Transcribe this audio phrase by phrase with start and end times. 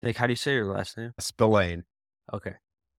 [0.00, 1.12] Nick, how do you say your last name?
[1.18, 1.82] Spillane.
[2.32, 2.54] Okay.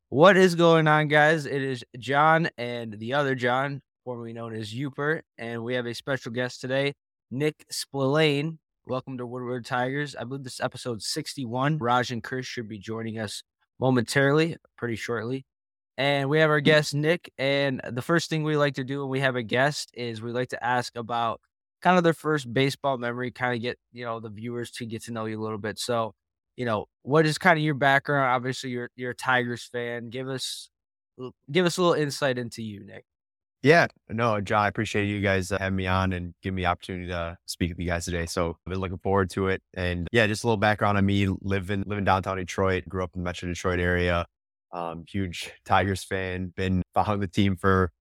[0.10, 1.46] What is going on, guys?
[1.46, 5.94] It is John and the other John, formerly known as Uper, and we have a
[5.94, 6.94] special guest today,
[7.32, 8.60] Nick Spillane.
[8.86, 10.14] Welcome to Woodward Tigers.
[10.14, 11.78] I believe this episode 61.
[11.78, 13.44] Raj and Chris should be joining us
[13.80, 15.46] momentarily, pretty shortly.
[15.98, 17.32] And we have our guest, Nick.
[17.38, 20.34] And the first thing we like to do when we have a guest is we
[20.34, 21.40] like to ask about
[21.82, 25.04] kind of their first baseball memory, kind of get, you know, the viewers to get
[25.04, 25.80] to know you a little bit.
[25.80, 26.14] So,
[26.60, 28.26] you know, what is kind of your background?
[28.26, 30.10] Obviously, you're you're a Tigers fan.
[30.10, 30.70] Give us
[31.50, 33.06] give us a little insight into you, Nick.
[33.64, 36.68] Yeah, no, John, I appreciate you guys uh, having me on and giving me the
[36.68, 38.26] opportunity to speak with you guys today.
[38.26, 39.62] So I've been looking forward to it.
[39.74, 41.28] And yeah, just a little background on me.
[41.42, 44.26] Live in, live in downtown Detroit, grew up in the Metro Detroit area.
[44.74, 47.92] Um, huge Tigers fan, been following the team for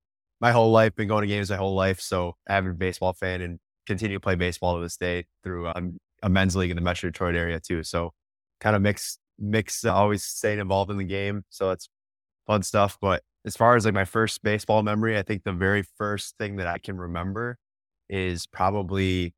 [0.41, 2.01] my whole life, been going to games my whole life.
[2.01, 6.29] So avid baseball fan and continue to play baseball to this day through um, a
[6.29, 7.83] men's league in the Metro Detroit area too.
[7.83, 8.13] So
[8.61, 11.45] kind of mix mix uh, always staying involved in the game.
[11.51, 11.89] So it's
[12.47, 12.99] fun stuff.
[13.01, 16.57] But as far as like my first baseball memory, I think the very first thing
[16.57, 17.59] that I can remember
[18.09, 19.35] is probably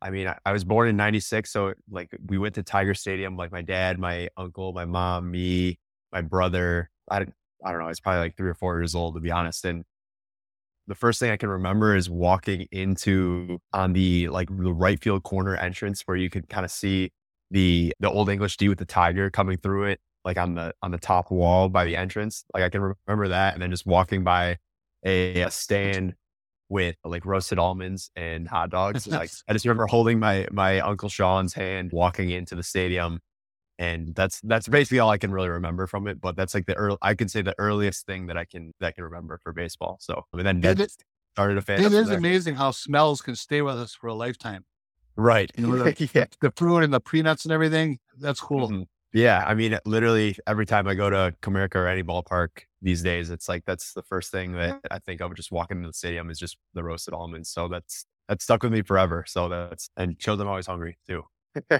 [0.00, 1.50] I mean, I, I was born in 96.
[1.52, 5.78] So like we went to Tiger Stadium, like my dad, my uncle, my mom, me,
[6.12, 6.90] my brother.
[7.10, 7.26] I
[7.64, 7.86] I don't know.
[7.86, 9.64] I was probably like three or four years old, to be honest.
[9.64, 9.84] And
[10.88, 15.22] the first thing I can remember is walking into on the like the right field
[15.22, 17.12] corner entrance where you could kind of see
[17.52, 20.90] the the old English D with the tiger coming through it, like on the on
[20.90, 22.44] the top wall by the entrance.
[22.52, 24.58] Like I can remember that, and then just walking by
[25.04, 26.14] a, a stand
[26.68, 29.06] with like roasted almonds and hot dogs.
[29.06, 33.20] like I just remember holding my my uncle Sean's hand, walking into the stadium,
[33.78, 36.20] and that's that's basically all I can really remember from it.
[36.20, 38.88] But that's like the early, I can say the earliest thing that I can that
[38.88, 39.98] I can remember for baseball.
[40.00, 40.96] So and then It
[41.34, 41.82] started a fan.
[41.82, 44.64] It is amazing how smells can stay with us for a lifetime.
[45.16, 45.50] Right?
[45.56, 46.26] You know, the, yeah.
[46.40, 47.98] the fruit and the peanuts and everything.
[48.18, 48.68] That's cool.
[48.70, 48.86] Mhm.
[49.14, 52.48] Yeah, I mean, literally every time I go to Comerica or any ballpark
[52.80, 55.88] these days, it's like that's the first thing that I think of just walking into
[55.88, 57.50] the stadium is just the roasted almonds.
[57.50, 59.24] So that's that's stuck with me forever.
[59.26, 61.24] So that's and shows I'm always hungry too.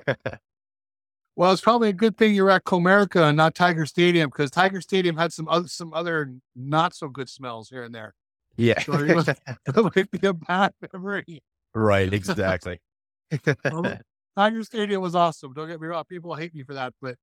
[1.34, 4.82] Well, it's probably a good thing you're at Comerica and not Tiger Stadium because Tiger
[4.82, 8.14] Stadium had some other some other not so good smells here and there.
[8.56, 9.36] yeah, So That
[9.96, 11.42] might be a bad memory.
[11.74, 12.80] right, exactly.
[13.70, 13.98] Well,
[14.36, 15.52] Tiger Stadium was awesome.
[15.52, 16.04] Don't get me wrong.
[16.08, 17.16] People hate me for that, but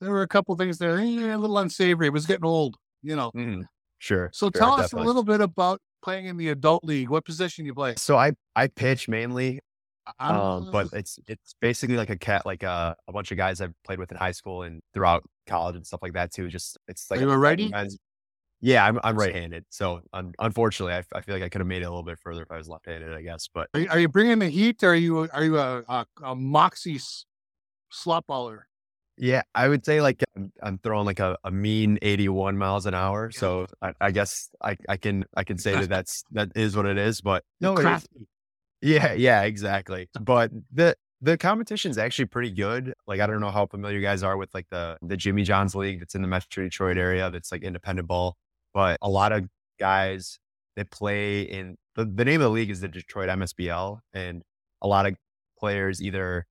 [0.00, 2.06] there were a couple things there eh, a little unsavory.
[2.06, 3.30] It was getting old, you know.
[3.32, 3.64] Mhm.
[3.98, 4.30] Sure.
[4.32, 5.04] So sure, tell us definitely.
[5.04, 7.08] a little bit about playing in the adult league.
[7.10, 7.94] What position you play?
[7.96, 9.60] So I I pitch mainly,
[10.20, 10.36] um,
[10.68, 13.74] Uh, but it's it's basically like a cat like a, a bunch of guys I've
[13.84, 16.48] played with in high school and throughout college and stuff like that too.
[16.48, 17.68] Just it's like you a righty?
[17.68, 17.98] men's-
[18.60, 19.64] Yeah, I'm I'm right-handed.
[19.70, 22.02] So un- unfortunately, I, f- I feel like I could have made it a little
[22.02, 23.12] bit further if I was left-handed.
[23.14, 24.82] I guess, but Are you, are you bringing the heat?
[24.82, 27.24] Or are you are you a, a, a moxie s-
[27.90, 28.62] slot baller?
[29.20, 32.94] yeah, I would say like I'm, I'm throwing like a, a mean 81 miles an
[32.94, 33.30] hour.
[33.32, 36.86] So I, I guess I, I can I can say that that's that is what
[36.86, 37.20] it is.
[37.20, 38.28] But no, it is- Crafty.
[38.80, 40.08] Yeah, yeah, exactly.
[40.20, 42.94] But the the competition is actually pretty good.
[43.08, 45.74] Like I don't know how familiar you guys are with like the the Jimmy John's
[45.74, 48.36] league that's in the Metro Detroit area that's like independent ball.
[48.78, 49.48] But a lot of
[49.80, 50.38] guys
[50.76, 54.40] that play in the, the name of the league is the Detroit MSBL and
[54.80, 55.16] a lot of
[55.58, 56.46] players either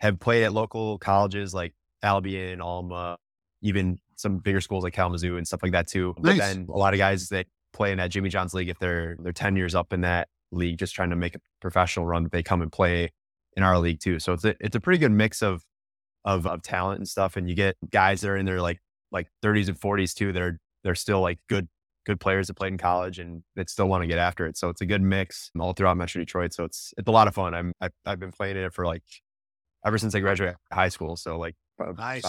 [0.00, 3.18] have played at local colleges like Albion, Alma,
[3.60, 6.14] even some bigger schools like Kalamazoo and stuff like that too.
[6.16, 9.18] But then a lot of guys that play in that Jimmy John's league, if they're
[9.18, 12.42] they're 10 years up in that league, just trying to make a professional run, they
[12.42, 13.12] come and play
[13.58, 14.18] in our league too.
[14.20, 15.66] So it's a it's a pretty good mix of
[16.24, 17.36] of of talent and stuff.
[17.36, 18.80] And you get guys that are in their like
[19.12, 21.68] like 30s and 40s too that are they're still like good
[22.06, 24.56] good players that played in college and that still want to get after it.
[24.56, 26.54] So it's a good mix all throughout Metro Detroit.
[26.54, 27.54] So it's it's a lot of fun.
[27.54, 29.02] I'm I've, I've been playing in it for like
[29.84, 31.16] ever since I graduated high school.
[31.16, 31.54] So like
[31.96, 32.24] Nice.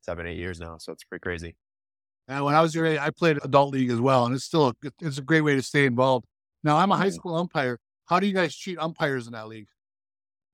[0.00, 0.78] seven eight years now.
[0.78, 1.56] So it's pretty crazy.
[2.26, 4.68] And when I was your age, I played adult league as well, and it's still
[4.68, 6.26] a, it's a great way to stay involved.
[6.62, 7.14] Now I'm a high Mm.
[7.14, 7.78] school umpire.
[8.06, 9.68] How do you guys treat umpires in that league?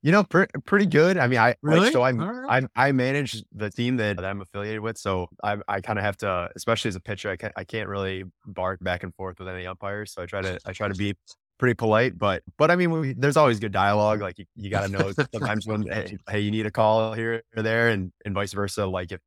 [0.05, 1.17] You know, pre- pretty good.
[1.17, 1.81] I mean, I Really?
[1.81, 2.69] like, so I'm All right.
[2.77, 6.05] I I manage the team that, that I'm affiliated with, so I I kind of
[6.05, 9.39] have to, especially as a pitcher, I can't I can't really bark back and forth
[9.39, 10.13] with any umpires.
[10.13, 11.15] So I try to I try to be
[11.59, 14.21] pretty polite, but but I mean, we, there's always good dialogue.
[14.21, 17.43] Like you, you got to know sometimes when hey, hey, you need a call here
[17.57, 18.85] or there, and and vice versa.
[18.85, 19.21] Like if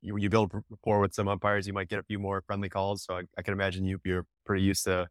[0.00, 3.04] you you build rapport with some umpires, you might get a few more friendly calls.
[3.04, 5.08] So I, I can imagine you you're pretty used to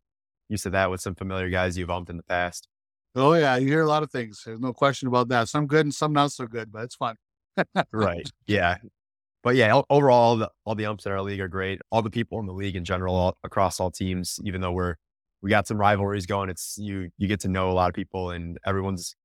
[0.50, 2.68] used to that with some familiar guys you've umped in the past.
[3.16, 4.42] Oh yeah, you hear a lot of things.
[4.46, 5.50] There's no question about that.
[5.50, 7.16] Some good and some not so good, but it's fun.
[7.92, 8.30] right.
[8.48, 8.78] Yeah.
[9.44, 11.82] But yeah, overall, the, all the umps in our league are great.
[11.92, 14.96] All the people in the league in general, all, across all teams, even though we're
[15.42, 18.30] we got some rivalries going, it's you you get to know a lot of people,
[18.30, 19.16] and everyone's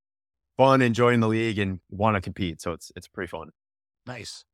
[0.56, 2.62] fun, enjoying the league, and want to compete.
[2.62, 3.50] So it's it's pretty fun.
[4.06, 4.44] Nice.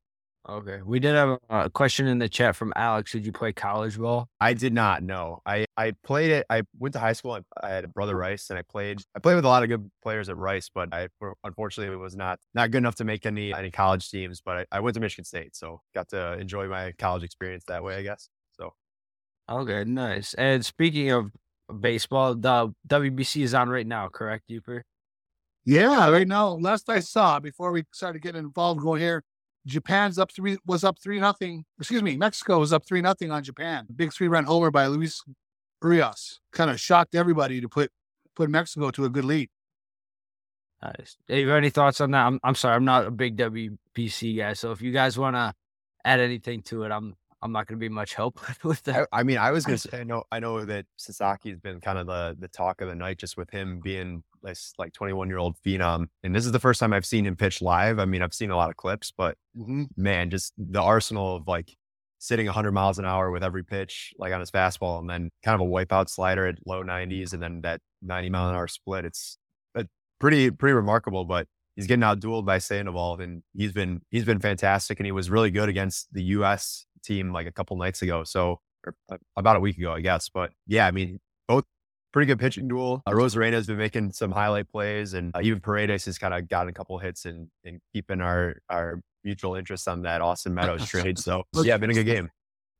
[0.48, 0.80] Okay.
[0.84, 3.12] We did have a question in the chat from Alex.
[3.12, 4.28] Did you play college ball?
[4.40, 5.04] I did not.
[5.04, 6.46] No, I I played it.
[6.50, 7.32] I went to high school.
[7.32, 9.00] I, I had a Brother Rice, and I played.
[9.14, 11.08] I played with a lot of good players at Rice, but I
[11.44, 14.40] unfortunately was not not good enough to make any any college teams.
[14.40, 17.84] But I, I went to Michigan State, so got to enjoy my college experience that
[17.84, 18.28] way, I guess.
[18.58, 18.74] So.
[19.48, 20.34] Okay, nice.
[20.34, 21.30] And speaking of
[21.80, 24.82] baseball, the WBC is on right now, correct, Uper?
[25.64, 29.22] Yeah, right now, last I saw before we started getting involved, going here,
[29.66, 31.64] Japan's up three was up three nothing.
[31.78, 33.86] Excuse me, Mexico was up three nothing on Japan.
[33.94, 35.22] Big three run homer by Luis
[35.82, 37.90] Urias kind of shocked everybody to put
[38.34, 39.48] put Mexico to a good lead.
[40.82, 41.16] Nice.
[41.28, 42.26] Hey, you have any thoughts on that?
[42.26, 45.54] I'm I'm sorry, I'm not a big WBC guy, so if you guys want to
[46.04, 49.08] add anything to it, I'm I'm not going to be much help with that.
[49.12, 51.58] I, I mean, I was going to say, I know, I know that Sasaki has
[51.58, 54.92] been kind of the the talk of the night, just with him being this like
[54.92, 56.06] 21 year old phenom.
[56.22, 57.98] And this is the first time I've seen him pitch live.
[57.98, 59.84] I mean, I've seen a lot of clips, but mm-hmm.
[59.96, 61.74] man, just the arsenal of like
[62.18, 65.60] sitting 100 miles an hour with every pitch, like on his fastball, and then kind
[65.60, 69.04] of a wipeout slider at low 90s, and then that 90 mile an hour split.
[69.04, 69.38] It's
[70.22, 71.24] pretty pretty remarkable.
[71.26, 71.46] But
[71.76, 75.28] he's getting out dueled by Sandoval, and he's been he's been fantastic, and he was
[75.28, 76.86] really good against the U.S.
[77.04, 78.24] team like a couple nights ago.
[78.24, 78.60] So
[79.10, 80.30] uh, about a week ago, I guess.
[80.32, 81.20] But yeah, I mean,
[82.12, 83.02] pretty good pitching duel.
[83.06, 86.48] Uh, Arozarena has been making some highlight plays, and uh, even Paredes has kind of
[86.48, 90.86] gotten a couple hits and, and keeping our our mutual interest on that Austin Meadows
[90.88, 91.18] trade.
[91.18, 92.30] So yeah, been a good game.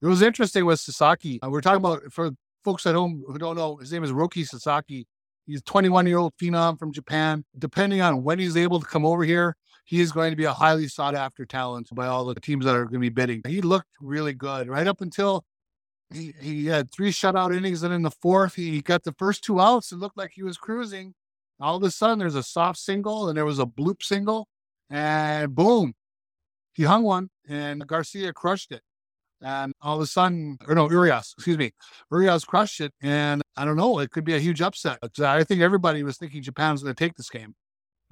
[0.01, 1.41] It was interesting with Sasaki.
[1.43, 2.33] Uh, we're talking about for
[2.65, 5.07] folks at home who don't know, his name is Roki Sasaki.
[5.47, 7.45] He's 21 year old phenom from Japan.
[7.59, 10.53] Depending on when he's able to come over here, he is going to be a
[10.53, 13.43] highly sought after talent by all the teams that are going to be bidding.
[13.47, 15.45] He looked really good right up until
[16.15, 19.61] he, he had three shutout innings, and in the fourth, he got the first two
[19.61, 19.93] outs.
[19.93, 21.15] It looked like he was cruising.
[21.61, 24.49] All of a sudden, there's a soft single, and there was a bloop single,
[24.91, 25.95] and boom,
[26.75, 28.83] he hung one, and Garcia crushed it.
[29.45, 31.73] And all of a sudden, or no, Urias, excuse me,
[32.13, 32.93] Urias crushed it.
[33.03, 34.99] And I don't know, it could be a huge upset.
[35.21, 37.55] I think everybody was thinking Japan was going to take this game.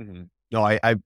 [0.01, 0.25] Mm-hmm.
[0.51, 0.97] No, I, I,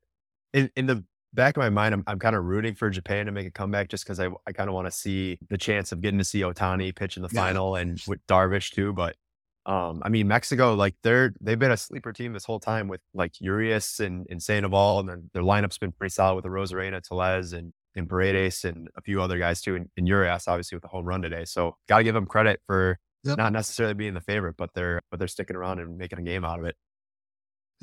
[0.55, 1.05] in, in the
[1.35, 3.89] back of my mind, I'm, I'm kind of rooting for Japan to make a comeback
[3.89, 6.41] just because I, I kind of want to see the chance of getting to see
[6.41, 7.41] Otani pitch in the yeah.
[7.41, 8.93] final and with Darvish too.
[8.93, 9.17] But
[9.67, 13.01] um, I mean, Mexico, like they're they've been a sleeper team this whole time with
[13.15, 17.03] like Urias and, and Sandoval, and then their lineup's been pretty solid with the Arozarena,
[17.03, 20.83] Tellez, and and Paredes, and a few other guys too, and, and Urias obviously with
[20.83, 21.45] the home run today.
[21.45, 23.39] So got to give them credit for yep.
[23.39, 26.45] not necessarily being the favorite, but they're but they're sticking around and making a game
[26.45, 26.77] out of it.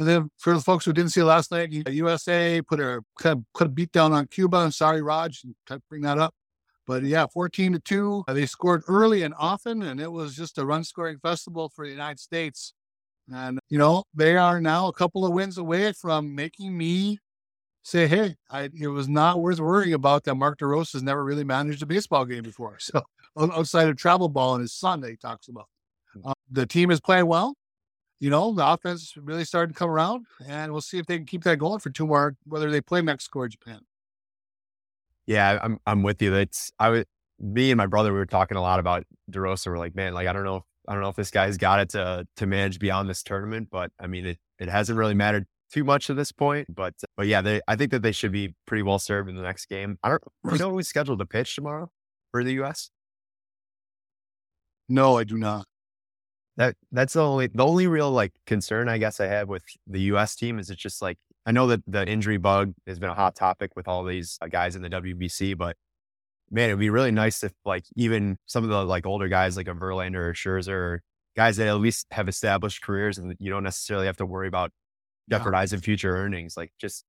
[0.01, 3.45] And then for the folks who didn't see last night, USA put a kind of
[3.53, 4.71] put a beat down on Cuba.
[4.71, 6.33] Sorry, Raj, to bring that up.
[6.87, 8.23] But yeah, 14 to 2.
[8.29, 11.91] They scored early and often, and it was just a run scoring festival for the
[11.91, 12.73] United States.
[13.31, 17.19] And, you know, they are now a couple of wins away from making me
[17.83, 21.43] say, hey, I, it was not worth worrying about that Mark DeRosa has never really
[21.43, 22.79] managed a baseball game before.
[22.89, 23.03] So
[23.39, 25.67] outside of travel ball and his son that he talks about.
[26.13, 26.29] Hmm.
[26.29, 27.53] Uh, the team is playing well
[28.21, 31.25] you know, the offense really started to come around, and we'll see if they can
[31.25, 33.79] keep that going for two more, whether they play Mexico or Japan.
[35.25, 36.35] Yeah, I'm I'm with you.
[36.35, 37.05] It's I was
[37.39, 38.13] me and my brother.
[38.13, 39.67] We were talking a lot about DeRosa.
[39.67, 41.79] We're like, man, like I don't know, if, I don't know if this guy's got
[41.79, 45.47] it to to manage beyond this tournament, but I mean, it it hasn't really mattered
[45.73, 46.67] too much at this point.
[46.73, 49.41] But but yeah, they I think that they should be pretty well served in the
[49.41, 49.97] next game.
[50.03, 50.23] I don't.
[50.51, 51.89] You know, we scheduled to pitch tomorrow
[52.29, 52.91] for the U.S.
[54.87, 55.65] No, I do not.
[56.57, 60.01] That that's the only the only real like concern I guess I have with the
[60.01, 60.35] U.S.
[60.35, 63.35] team is it's just like I know that the injury bug has been a hot
[63.35, 65.75] topic with all these uh, guys in the WBC, but
[66.51, 69.67] man, it'd be really nice if like even some of the like older guys like
[69.67, 71.03] a Verlander or Scherzer, or
[71.35, 74.71] guys that at least have established careers and you don't necessarily have to worry about
[75.29, 75.85] jeopardizing yeah.
[75.85, 76.57] future earnings.
[76.57, 77.05] Like just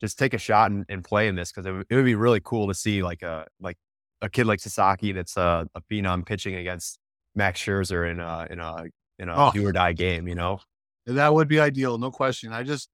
[0.00, 2.40] just take a shot and, and play in this because it, it, would be really
[2.42, 3.76] cool to see like a like
[4.22, 6.98] a kid like Sasaki that's a, a phenom pitching against
[7.36, 8.84] Max Scherzer in a in a
[9.18, 9.50] in a oh.
[9.52, 10.26] do or die game.
[10.26, 10.60] You know,
[11.06, 12.52] that would be ideal, no question.
[12.52, 12.88] I just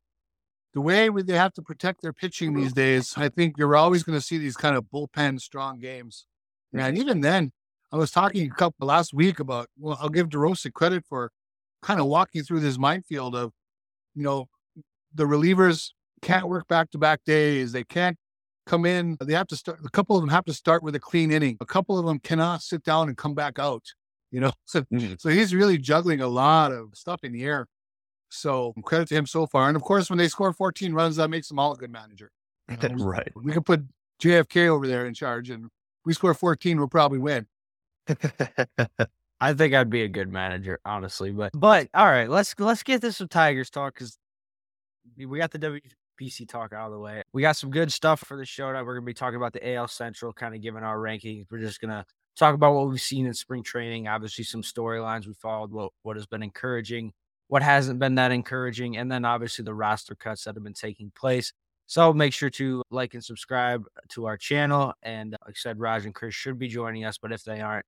[0.75, 4.19] the way they have to protect their pitching these days, I think you're always going
[4.19, 6.27] to see these kind of bullpen strong games.
[6.75, 6.89] Mm.
[6.89, 7.53] And even then,
[7.93, 9.69] I was talking a couple last week about.
[9.79, 11.31] Well, I'll give DeRosa credit for
[11.83, 13.53] kind of walking through this minefield of,
[14.15, 14.49] you know,
[15.15, 15.91] the relievers
[16.23, 17.73] can't work back to back days.
[17.73, 18.17] They can't
[18.67, 19.19] come in.
[19.21, 19.81] They have to start.
[19.85, 21.59] A couple of them have to start with a clean inning.
[21.61, 23.85] A couple of them cannot sit down and come back out
[24.33, 24.53] you know.
[24.65, 25.15] So, mm-hmm.
[25.19, 27.69] so he's really juggling a lot of stuff in the air.
[28.31, 29.69] So credit to him so far.
[29.69, 32.31] And of course, when they score 14 runs, that makes them all a good manager.
[32.71, 32.95] You know?
[33.05, 33.31] right.
[33.37, 33.85] We can put
[34.23, 35.69] JFK over there in charge, and
[36.07, 37.47] we score 14, we'll probably win.
[39.41, 41.33] I think I'd be a good manager, honestly.
[41.33, 44.17] But but all right, let's let's get this some Tigers talk because
[45.17, 45.81] we got the
[46.21, 47.23] PC talk out of the way.
[47.33, 48.73] We got some good stuff for the show.
[48.73, 51.47] That we're going to be talking about the AL Central, kind of giving our rankings.
[51.51, 52.05] We're just going to
[52.37, 54.09] talk about what we've seen in spring training.
[54.09, 57.13] Obviously, some storylines we followed, what, what has been encouraging,
[57.49, 61.11] what hasn't been that encouraging, and then obviously the roster cuts that have been taking
[61.15, 61.53] place.
[61.87, 64.95] So make sure to like and subscribe to our channel.
[65.03, 67.85] And like I said, Raj and Chris should be joining us, but if they aren't,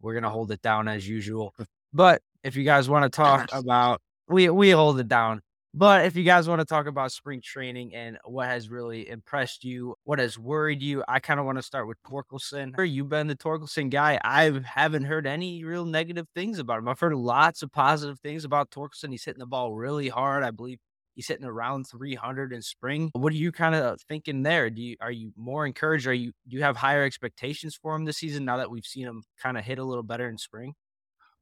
[0.00, 1.54] we're gonna hold it down as usual.
[1.92, 5.42] But if you guys want to talk about we we hold it down.
[5.78, 9.62] But if you guys want to talk about spring training and what has really impressed
[9.62, 12.72] you, what has worried you, I kind of want to start with Torkelson.
[12.90, 14.18] You've been the Torkelson guy.
[14.24, 16.88] I haven't heard any real negative things about him.
[16.88, 19.10] I've heard lots of positive things about Torkelson.
[19.10, 20.44] He's hitting the ball really hard.
[20.44, 20.78] I believe
[21.14, 23.10] he's hitting around 300 in spring.
[23.12, 24.70] What are you kind of thinking there?
[24.70, 26.06] Do you are you more encouraged?
[26.06, 29.06] Are you do you have higher expectations for him this season now that we've seen
[29.06, 30.72] him kind of hit a little better in spring?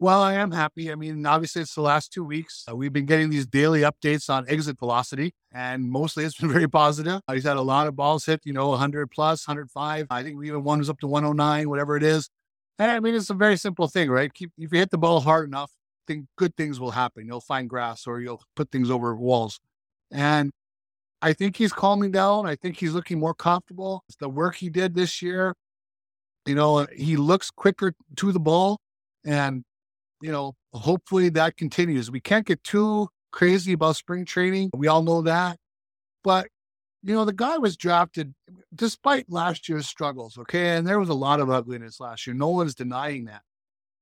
[0.01, 0.91] Well, I am happy.
[0.91, 2.65] I mean, obviously, it's the last two weeks.
[2.69, 6.69] Uh, we've been getting these daily updates on exit velocity, and mostly it's been very
[6.69, 7.21] positive.
[7.29, 10.07] Uh, he's had a lot of balls hit, you know, 100 plus, 105.
[10.11, 12.29] I think we even one was up to 109, whatever it is.
[12.79, 14.35] And I mean, it's a very simple thing, right?
[14.35, 15.71] Keep if you hit the ball hard enough,
[16.09, 17.27] think good things will happen.
[17.27, 19.61] You'll find grass or you'll put things over walls.
[20.11, 20.51] And
[21.23, 22.47] I think he's calming down.
[22.47, 24.05] I think he's looking more comfortable.
[24.09, 25.55] It's the work he did this year,
[26.47, 28.79] you know, he looks quicker to the ball.
[29.25, 29.65] And
[30.25, 32.11] you know, hopefully that continues.
[32.11, 34.71] We can't get too crazy about spring training.
[34.75, 35.59] We all know that.
[36.23, 36.49] But,
[37.03, 38.33] you know, the guy was drafted
[38.75, 40.77] despite last year's struggles, okay?
[40.77, 42.33] And there was a lot of ugliness last year.
[42.33, 43.43] No one's denying that.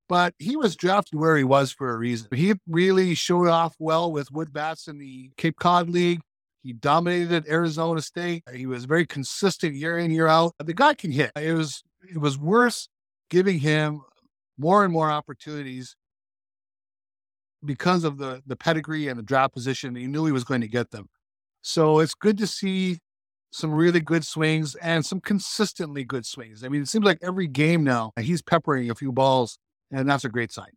[0.08, 2.28] But he was drafted where he was for a reason.
[2.32, 6.20] He really showed off well with wood bats in the Cape Cod League.
[6.62, 8.44] He dominated Arizona State.
[8.54, 10.52] He was very consistent year in, year out.
[10.60, 11.32] The guy can hit.
[11.34, 12.86] It was it was worth
[13.28, 14.02] giving him
[14.56, 15.96] more and more opportunities
[17.64, 20.68] because of the the pedigree and the draft position, he knew he was going to
[20.68, 21.08] get them.
[21.62, 22.98] So it's good to see
[23.52, 26.64] some really good swings and some consistently good swings.
[26.64, 29.58] I mean, it seems like every game now he's peppering a few balls,
[29.90, 30.70] and that's a great sign.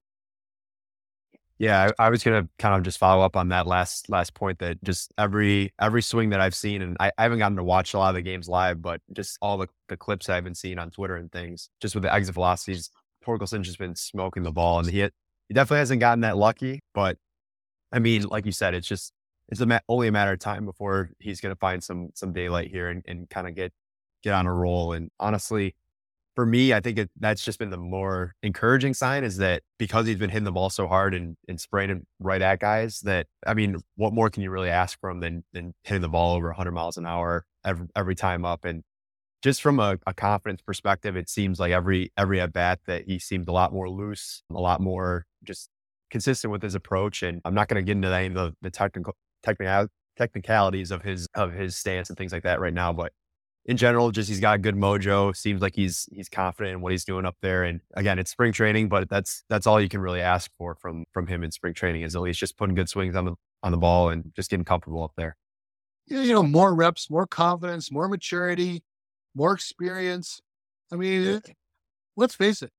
[1.58, 4.60] Yeah, I, I, was gonna kind of just follow up on that last last point
[4.60, 7.94] that just every every swing that I've seen, and I, I haven't gotten to watch
[7.94, 10.80] a lot of the games live, but just all the, the clips I've been seeing
[10.80, 12.92] on Twitter and things, just with the exit velocities,
[13.26, 15.00] Torkelson's just been smoking the ball, and he
[15.48, 17.18] he definitely hasn't gotten that lucky, but
[17.92, 19.14] I mean, like you said, it's just
[19.50, 22.34] it's a ma- only a matter of time before he's going to find some some
[22.34, 23.72] daylight here and, and kind of get
[24.24, 24.94] get on a roll.
[24.94, 25.76] And honestly,
[26.36, 30.08] for me, I think it, that's just been the more encouraging sign is that because
[30.08, 33.28] he's been hitting the ball so hard and, and spraying it right at guys, that
[33.48, 36.48] I mean, what more can you really ask from than than hitting the ball over
[36.48, 38.66] 100 miles an hour every every time up?
[38.66, 38.84] And
[39.46, 43.20] just from a, a, confidence perspective, it seems like every every at bat that he
[43.20, 45.70] seemed a lot more loose, a lot more just
[46.10, 47.22] consistent with his approach.
[47.22, 49.86] And I'm not going to get into any of the, the technical technical
[50.18, 53.12] technicalities of his of his stance and things like that right now, but
[53.66, 55.36] in general, just he's got good mojo.
[55.36, 57.66] Seems like he's he's confident in what he's doing up there.
[57.66, 61.06] And again, it's spring training, but that's that's all you can really ask for from
[61.14, 63.72] from him in spring training is at least just putting good swings on the on
[63.72, 65.38] the ball and just getting comfortable up there.
[66.08, 68.82] You know, more reps, more confidence, more maturity
[69.36, 70.42] more experience.
[70.92, 71.42] I mean,
[72.16, 72.72] let's face it,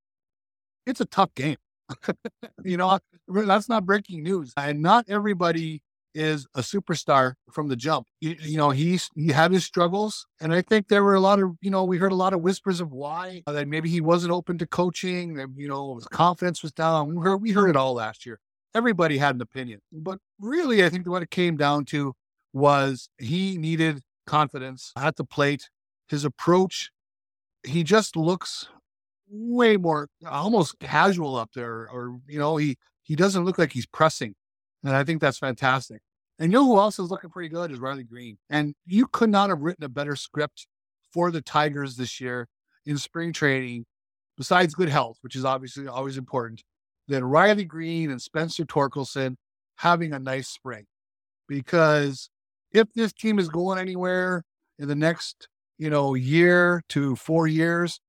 [0.87, 1.57] it's a tough game.
[2.65, 2.99] you know,
[3.29, 4.53] that's not breaking news.
[4.57, 5.83] And not everybody
[6.17, 8.07] is a superstar from the jump.
[8.21, 11.41] You, you, know, he's he had his struggles, and I think there were a lot
[11.41, 14.01] of you know we heard a lot of whispers of why uh, that maybe he
[14.01, 15.35] wasn't open to coaching.
[15.35, 17.15] That you know his confidence was down.
[17.15, 18.41] We heard we heard it all last year.
[18.75, 22.15] Everybody had an opinion, but really, I think what it came down to
[22.53, 25.69] was he needed confidence at the plate
[26.09, 26.91] his approach,
[27.65, 28.69] he just looks
[29.29, 33.87] way more almost casual up there, or you know, he he doesn't look like he's
[33.87, 34.35] pressing,
[34.85, 36.01] and I think that's fantastic.
[36.39, 39.31] And you know who else is looking pretty good is Riley Greene, and you could
[39.31, 40.67] not have written a better script
[41.13, 42.47] for the Tigers this year
[42.85, 43.87] in spring training,
[44.37, 46.63] besides good health, which is obviously always important,
[47.09, 49.37] than Riley Greene and Spencer Torkelson
[49.77, 50.85] having a nice spring.
[51.49, 52.29] Because
[52.73, 54.43] if this team is going anywhere
[54.79, 58.01] in the next you know, year to four years,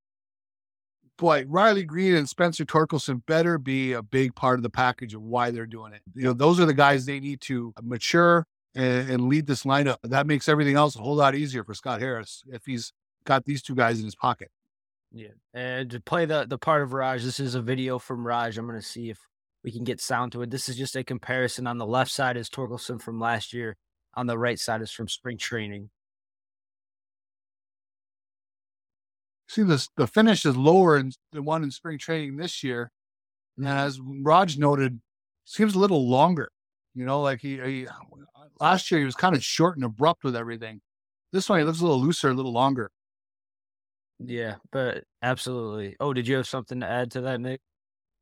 [1.18, 5.22] boy, Riley Greene and Spencer Torkelson better be a big part of the package of
[5.22, 6.02] why they're doing it.
[6.14, 8.46] You know, those are the guys they need to mature
[8.76, 9.98] and, and lead this lineup.
[10.04, 12.94] That makes everything else a whole lot easier for Scott Harris if he's
[13.26, 14.50] got these two guys in his pocket.
[15.12, 15.30] Yeah.
[15.54, 18.58] And to play the, the part of Raj, this is a video from Raj.
[18.58, 19.20] I'm going to see if
[19.64, 20.52] we can get sound to it.
[20.52, 21.68] This is just a comparison.
[21.68, 23.76] On the left side is Torkelson from last year.
[24.16, 25.90] On the right side is from spring training.
[29.48, 32.92] See this the finish is lower than the one in spring training this year.
[33.58, 33.78] And mm-hmm.
[33.78, 35.00] as Raj noted,
[35.46, 36.52] seems a little longer.
[36.94, 37.88] You know, like he, he
[38.60, 40.82] last year he was kind of short and abrupt with everything.
[41.32, 42.92] This one he looks a little looser, a little longer.
[44.20, 45.96] Yeah, but absolutely.
[46.00, 47.62] Oh, did you have something to add to that, Nick?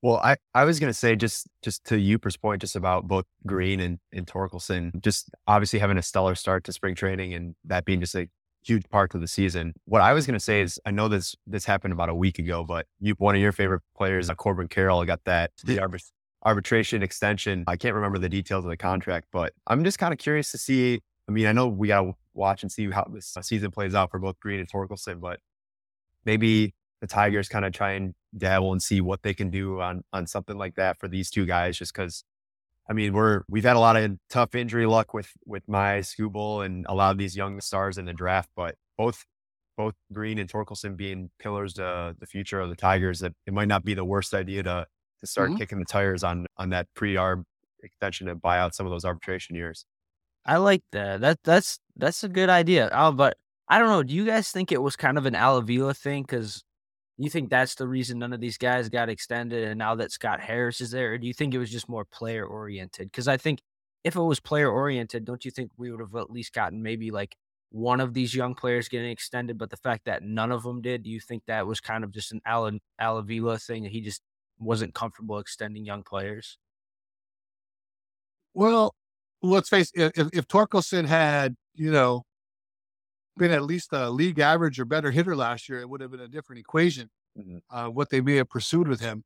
[0.02, 3.80] Well, I, I was gonna say just just to Yooper's point, just about both Greene
[3.80, 8.02] and, and Torkelson, just obviously having a stellar start to spring training and that being
[8.02, 8.28] just a
[8.66, 9.74] huge part of the season.
[9.86, 12.64] What I was gonna say is I know this this happened about a week ago,
[12.64, 16.12] but you one of your favorite players, uh, Corbin Carroll, got that the arbit-
[16.44, 17.64] arbitration extension.
[17.68, 20.58] I can't remember the details of the contract, but I'm just kind of curious to
[20.58, 21.02] see.
[21.28, 24.20] I mean, I know we gotta watch and see how this season plays out for
[24.20, 25.40] both Greene and Torkelson, but
[26.26, 30.04] maybe the Tigers kind of try and dabble and see what they can do on
[30.12, 31.78] on something like that for these two guys.
[31.78, 32.24] Just because,
[32.88, 36.66] I mean, we're we've had a lot of tough injury luck with with my Skubal
[36.66, 39.26] and a lot of these young stars in the draft, but both
[39.78, 43.68] both Greene and Torkelson being pillars to the future of the Tigers, that it might
[43.68, 44.86] not be the worst idea to
[45.20, 45.58] to start mm-hmm.
[45.58, 47.44] kicking the tires on on that pre-arb
[47.84, 49.86] extension and buy out some of those arbitration years.
[50.46, 51.22] I like that.
[51.22, 52.90] That that's that's a good idea.
[52.94, 53.38] Oh, but
[53.68, 54.04] I don't know.
[54.04, 56.22] Do you guys think it was kind of an Al Avila thing?
[56.22, 56.64] Because
[57.18, 60.42] you think that's the reason none of these guys got extended and now that Scott
[60.42, 61.14] Harris is there?
[61.14, 63.10] Or do you think it was just more player oriented?
[63.10, 63.62] Because I think
[64.04, 67.12] if it was player oriented, don't you think we would have at least gotten maybe
[67.12, 67.36] like
[67.72, 69.58] one of these young players getting extended?
[69.58, 72.12] But the fact that none of them did, do you think that was kind of
[72.12, 74.22] just an Alan Al Avila thing that he just
[74.60, 76.58] wasn't comfortable extending young players?
[78.54, 78.94] Well,
[79.42, 82.24] let's face it, if, if Torkelson had, you know,
[83.38, 86.22] been at least a league average or better hitter last year, it would have been
[86.22, 87.10] a different equation.
[87.38, 87.58] Mm-hmm.
[87.70, 89.24] Uh, what they may have pursued with him.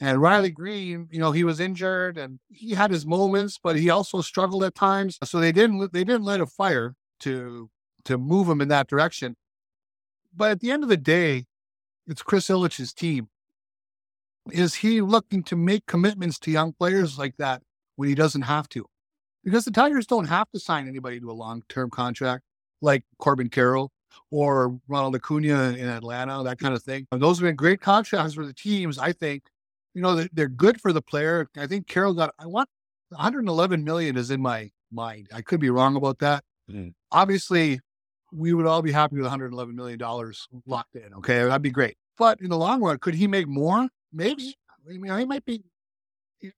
[0.00, 3.90] And Riley Greene, you know, he was injured and he had his moments, but he
[3.90, 5.18] also struggled at times.
[5.24, 7.70] So they didn't they didn't light a fire to
[8.04, 9.36] to move him in that direction.
[10.34, 11.46] But at the end of the day,
[12.06, 13.28] it's Chris Ilitch's team.
[14.52, 17.62] Is he looking to make commitments to young players like that
[17.96, 18.86] when he doesn't have to?
[19.42, 22.44] Because the Tigers don't have to sign anybody to a long term contract
[22.80, 23.90] like Corbin Carroll
[24.30, 27.06] or Ronald Acuna in Atlanta, that kind of thing.
[27.12, 28.98] And those have been great contracts for the teams.
[28.98, 29.44] I think,
[29.94, 31.48] you know, they're good for the player.
[31.56, 32.68] I think Carroll got, I want
[33.10, 35.28] 111 million is in my mind.
[35.32, 36.44] I could be wrong about that.
[36.70, 36.88] Mm-hmm.
[37.10, 37.80] Obviously,
[38.32, 41.14] we would all be happy with 111 million dollars locked in.
[41.14, 41.96] Okay, that'd be great.
[42.18, 43.88] But in the long run, could he make more?
[44.12, 44.54] Maybe.
[44.86, 45.62] I mean, he might be.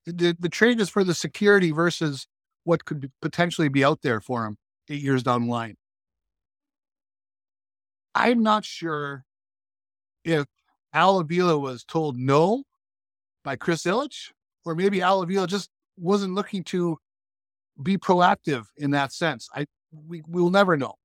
[0.05, 2.27] The, the trade is for the security versus
[2.65, 4.57] what could potentially be out there for him
[4.89, 5.75] eight years down the line.
[8.13, 9.25] I'm not sure
[10.23, 10.45] if
[10.93, 12.63] Al Avila was told no
[13.43, 14.31] by Chris Ilitch,
[14.65, 16.97] or maybe Al Avila just wasn't looking to
[17.81, 19.49] be proactive in that sense.
[19.55, 19.65] I
[20.07, 20.95] we will never know.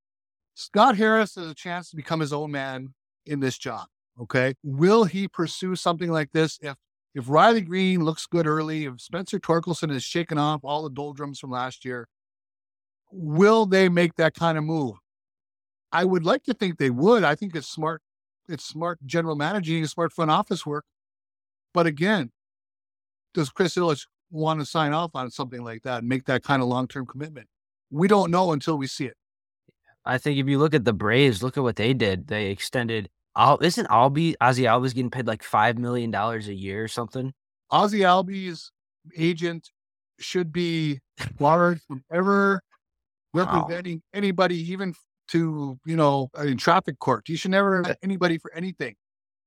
[0.54, 2.94] Scott Harris has a chance to become his own man
[3.26, 3.86] in this job.
[4.20, 4.54] Okay.
[4.62, 6.76] Will he pursue something like this if
[7.14, 11.38] if Riley Greene looks good early, if Spencer Torkelson has shaken off all the doldrums
[11.38, 12.08] from last year,
[13.10, 14.96] will they make that kind of move?
[15.96, 17.24] I would like to think they would.
[17.24, 18.02] I think it's smart.
[18.50, 20.84] It's smart general managing, smart front office work.
[21.72, 22.32] But again,
[23.32, 26.60] does Chris Ilitch want to sign off on something like that and make that kind
[26.60, 27.48] of long term commitment?
[27.90, 29.16] We don't know until we see it.
[30.04, 32.26] I think if you look at the Braves, look at what they did.
[32.26, 33.08] They extended.
[33.34, 37.32] Al, isn't Albie Ozzy Albies getting paid like five million dollars a year or something?
[37.72, 38.68] Ozzy Albies
[39.16, 39.70] agent
[40.18, 41.00] should be
[41.38, 42.60] barred from ever
[43.32, 44.18] representing wow.
[44.18, 44.94] anybody, even
[45.28, 47.28] to, you know, in traffic court.
[47.28, 48.94] You should never have uh anybody for anything.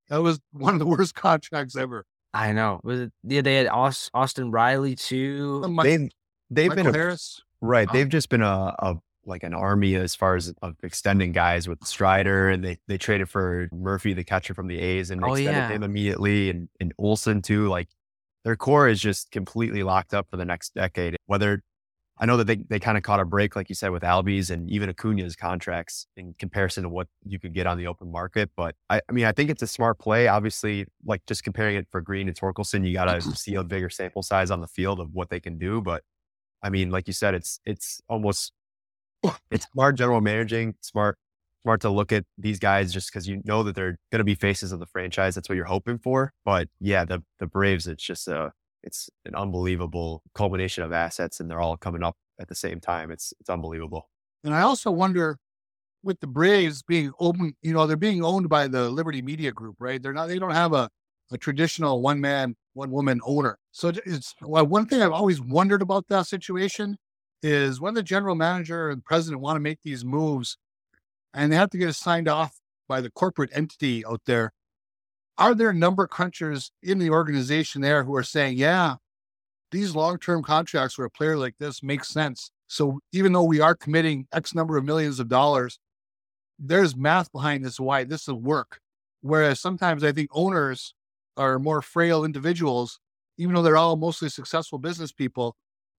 [0.09, 2.05] That was one of the worst contracts ever.
[2.33, 2.79] I know.
[2.83, 5.61] Was it, yeah, they had Austin Riley too.
[5.83, 6.09] They've
[6.49, 7.41] they've Michael been a, Harris.
[7.61, 7.87] Right.
[7.89, 7.93] Oh.
[7.93, 11.83] They've just been a, a like an army as far as of extending guys with
[11.85, 15.59] Strider, and they they traded for Murphy, the catcher from the A's, and oh, extended
[15.59, 15.69] yeah.
[15.69, 17.67] him immediately, and and Olson too.
[17.67, 17.89] Like
[18.43, 21.15] their core is just completely locked up for the next decade.
[21.25, 21.63] Whether
[22.21, 24.49] I know that they, they kind of caught a break, like you said, with Albies
[24.49, 28.49] and even Acuna's contracts in comparison to what you could get on the open market.
[28.57, 30.27] But I, I mean, I think it's a smart play.
[30.27, 33.31] Obviously, like just comparing it for Greene and Torkelson, you got to mm-hmm.
[33.31, 35.79] see a bigger sample size on the field of what they can do.
[35.79, 36.03] But
[36.61, 38.51] I mean, like you said, it's it's almost
[39.51, 41.17] it's smart general managing, smart
[41.63, 44.35] smart to look at these guys just because you know that they're going to be
[44.35, 45.35] faces of the franchise.
[45.35, 46.33] That's what you're hoping for.
[46.43, 48.51] But yeah, the the Braves, it's just a
[48.83, 53.11] it's an unbelievable culmination of assets and they're all coming up at the same time.
[53.11, 54.09] It's it's unbelievable.
[54.43, 55.37] And I also wonder
[56.03, 59.75] with the Braves being open, you know, they're being owned by the Liberty Media Group,
[59.79, 60.01] right?
[60.01, 60.89] They're not they don't have a
[61.31, 63.57] a traditional one man, one woman owner.
[63.71, 66.97] So it's well, one thing I've always wondered about that situation
[67.43, 70.57] is when the general manager and president want to make these moves
[71.33, 74.51] and they have to get it signed off by the corporate entity out there,
[75.39, 78.97] are there number crunchers in the organization there who are saying, yeah,
[79.71, 83.61] these long term contracts for a player like this make sense So even though we
[83.61, 85.79] are committing X number of millions of dollars,
[86.59, 88.79] there's math behind this why this will work.
[89.21, 90.93] Whereas sometimes I think owners
[91.37, 92.99] are more frail individuals,
[93.37, 95.55] even though they're all mostly successful business people,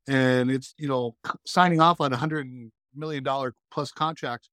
[0.08, 2.48] and it's you know signing off on a hundred
[2.94, 4.48] million dollar plus contract,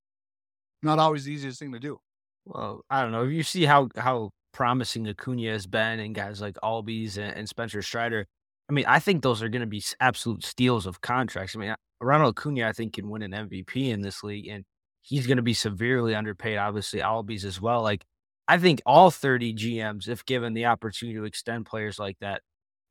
[0.84, 2.00] not always the easiest thing to do.
[2.46, 3.24] Well, I don't know.
[3.24, 7.84] You see how how promising Acuna has been, and guys like Albies and, and Spencer
[7.84, 8.26] Strider.
[8.68, 11.56] I mean, I think those are going to be absolute steals of contracts.
[11.56, 14.66] I mean, Ronald Acuna, I think, can win an MVP in this league, and
[15.04, 16.58] he's going to be severely underpaid.
[16.58, 17.84] Obviously, Albies as well.
[17.84, 18.04] Like,
[18.48, 22.42] I think all 30 GMs, if given the opportunity to extend players like that,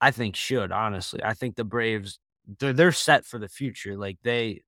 [0.01, 0.71] I think should.
[0.71, 2.21] Honestly, I think the Braves
[2.61, 3.97] they're, they're set for the future.
[3.97, 4.63] Like they,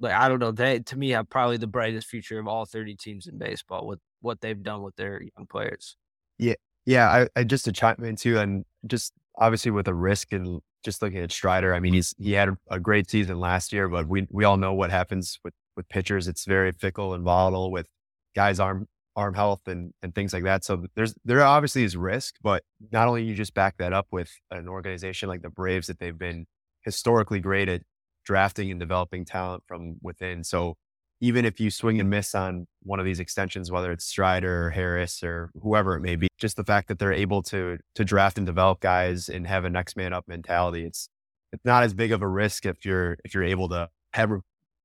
[0.00, 2.96] like I don't know, they to me have probably the brightest future of all 30
[2.96, 5.96] teams in baseball with what they've done with their young players.
[6.38, 7.08] Yeah, yeah.
[7.08, 11.02] I, I just to chime in too, and just obviously with a risk and just
[11.02, 11.74] looking at Strider.
[11.74, 14.74] I mean, he's he had a great season last year, but we we all know
[14.74, 16.28] what happens with with pitchers.
[16.28, 17.86] It's very fickle and volatile with
[18.34, 20.64] guys' arm arm health and and things like that.
[20.64, 24.30] So there's there obviously is risk, but not only you just back that up with
[24.50, 26.46] an organization like the Braves that they've been
[26.84, 27.82] historically great at
[28.24, 30.44] drafting and developing talent from within.
[30.44, 30.76] So
[31.20, 34.70] even if you swing and miss on one of these extensions, whether it's Strider or
[34.70, 38.38] Harris or whoever it may be, just the fact that they're able to to draft
[38.38, 41.08] and develop guys and have a next man up mentality, it's
[41.52, 44.40] it's not as big of a risk if you're if you're able to have a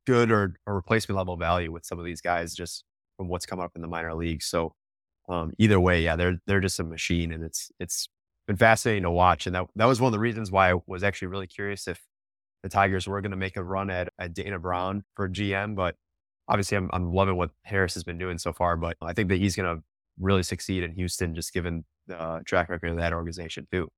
[0.08, 2.84] good or, or replacement level value with some of these guys just
[3.18, 4.46] from what's come up in the minor leagues.
[4.46, 4.74] So
[5.30, 8.10] um, either way, yeah, they're they're just a machine, and it's it's
[8.48, 9.46] been fascinating to watch.
[9.46, 12.02] And that, that was one of the reasons why I was actually really curious if
[12.64, 15.76] the Tigers were going to make a run at, at Dana Brown for GM.
[15.76, 15.96] But
[16.48, 18.78] obviously, I'm, I'm loving what Harris has been doing so far.
[18.78, 19.84] But I think that he's going to
[20.20, 23.90] really succeed in Houston, just given the uh, track record of that organization, too.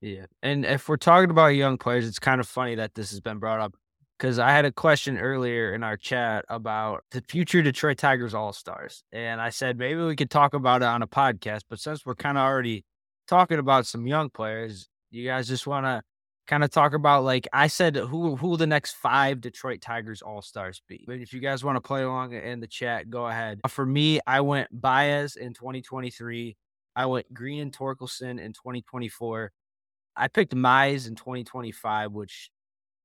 [0.00, 0.26] Yeah.
[0.42, 3.38] And if we're talking about young players, it's kind of funny that this has been
[3.38, 3.74] brought up
[4.18, 8.52] because I had a question earlier in our chat about the future Detroit Tigers All
[8.52, 9.02] Stars.
[9.12, 11.62] And I said maybe we could talk about it on a podcast.
[11.68, 12.84] But since we're kind of already
[13.26, 16.02] talking about some young players, you guys just want to
[16.52, 20.42] kind of talk about like I said, who who the next five Detroit Tigers All
[20.42, 21.02] Stars be?
[21.06, 23.60] But if you guys want to play along in the chat, go ahead.
[23.64, 26.54] Uh, for me, I went Baez in 2023.
[26.94, 29.50] I went Greene and Torkelson in 2024.
[30.14, 32.50] I picked Mize in 2025, which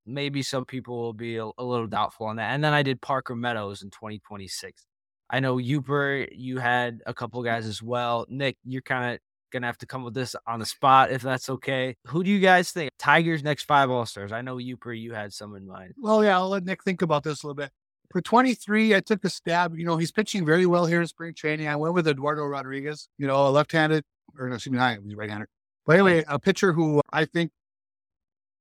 [0.06, 2.54] maybe some people will be a, a, little doubtful on that.
[2.54, 4.86] And then I did Parker Meadows in 2026.
[5.30, 8.26] I know Uper, you had a couple guys as well.
[8.28, 9.20] Nick, you're kind of
[9.52, 11.96] gonna have to come with this on the spot if that's okay.
[12.08, 12.92] Who do you guys think?
[13.00, 14.32] Tigers next five All Stars.
[14.32, 15.94] I know you, you had some in mind.
[15.98, 17.72] Well, yeah, I'll let Nick think about this a little bit.
[18.12, 19.78] For 23, I took a stab.
[19.78, 21.68] You know, he's pitching very well here in spring training.
[21.68, 24.04] I went with Eduardo Rodriguez, you know, a left-handed,
[24.40, 25.48] or no, excuse me, not, he's right-handed.
[25.86, 27.52] But anyway, a pitcher who I think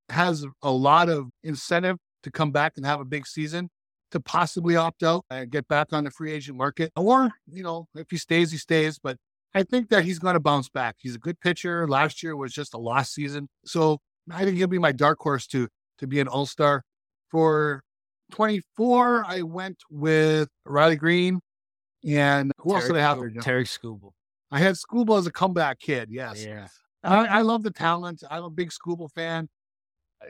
[0.08, 3.70] has a lot of incentive to come back and have a big season
[4.10, 6.92] to possibly opt out and get back on the free agent market.
[6.96, 8.98] Or, you know, if he stays, he stays.
[8.98, 9.16] But
[9.54, 10.96] I think that he's going to bounce back.
[10.98, 11.88] He's a good pitcher.
[11.88, 13.48] Last year was just a lost season.
[13.64, 13.98] So
[14.30, 16.82] I think he'll be my dark horse to to be an all star.
[17.30, 17.82] For
[18.32, 21.40] 24, I went with Riley Greene.
[22.06, 23.30] And who else did I have there?
[23.64, 24.12] Skubal.
[24.50, 26.08] I had Skubal as a comeback kid.
[26.10, 26.44] Yes.
[26.44, 26.68] Yeah.
[27.02, 28.22] I, I love the talent.
[28.30, 29.48] I'm a big Skubal fan.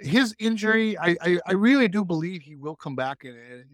[0.00, 3.64] His injury, I, I, I really do believe he will come back and, and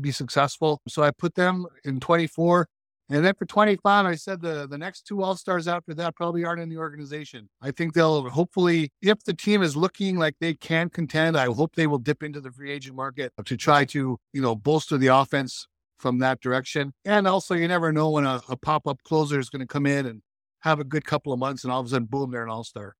[0.00, 0.80] be successful.
[0.88, 2.68] So I put them in 24.
[3.12, 6.44] And then for 25, I said the, the next two All Stars after that probably
[6.44, 7.48] aren't in the organization.
[7.60, 11.74] I think they'll hopefully, if the team is looking like they can contend, I hope
[11.74, 15.08] they will dip into the free agent market to try to, you know, bolster the
[15.08, 15.66] offense
[15.98, 16.92] from that direction.
[17.04, 19.86] And also, you never know when a, a pop up closer is going to come
[19.86, 20.22] in and
[20.60, 22.64] have a good couple of months and all of a sudden, boom, they're an All
[22.64, 22.94] Star.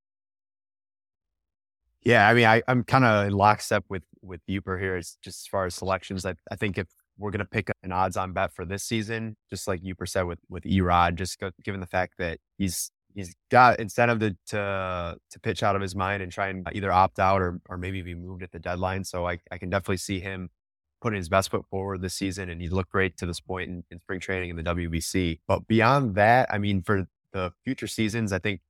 [2.03, 4.97] Yeah, I mean, I, I'm kind of in lockstep with with Uper here.
[4.97, 6.87] As just as far as selections, I, I think if
[7.21, 10.23] we're going to pick an odds on bet for this season, just like you said
[10.23, 15.17] with with Erod, just go, given the fact that he's he's got incentive to, to
[15.31, 18.03] to pitch out of his mind and try and either opt out or or maybe
[18.03, 19.05] be moved at the deadline.
[19.05, 20.49] So I I can definitely see him
[21.03, 23.85] putting his best foot forward this season, and he looked great to this point in,
[23.91, 25.41] in spring training in the WBC.
[25.47, 28.61] But beyond that, I mean, for the future seasons, I think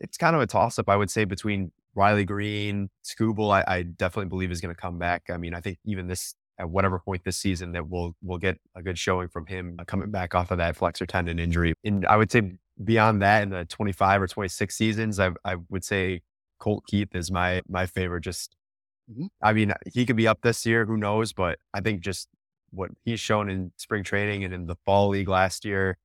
[0.00, 0.88] it's kind of a toss up.
[0.88, 4.98] I would say between Riley Greene, Skubal, I, I definitely believe is going to come
[4.98, 5.24] back.
[5.30, 8.58] I mean, I think even this at whatever point this season that we'll we'll get
[8.76, 11.74] a good showing from him uh, coming back off of that flexor tendon injury.
[11.82, 12.52] And I would say
[12.84, 16.20] beyond that, in the 25 or 26 seasons, I I would say
[16.58, 18.20] Colt Keith is my my favorite.
[18.20, 18.54] Just,
[19.10, 19.26] mm-hmm.
[19.42, 21.32] I mean, he could be up this year, who knows?
[21.32, 22.28] But I think just
[22.70, 25.96] what he's shown in spring training and in the fall league last year,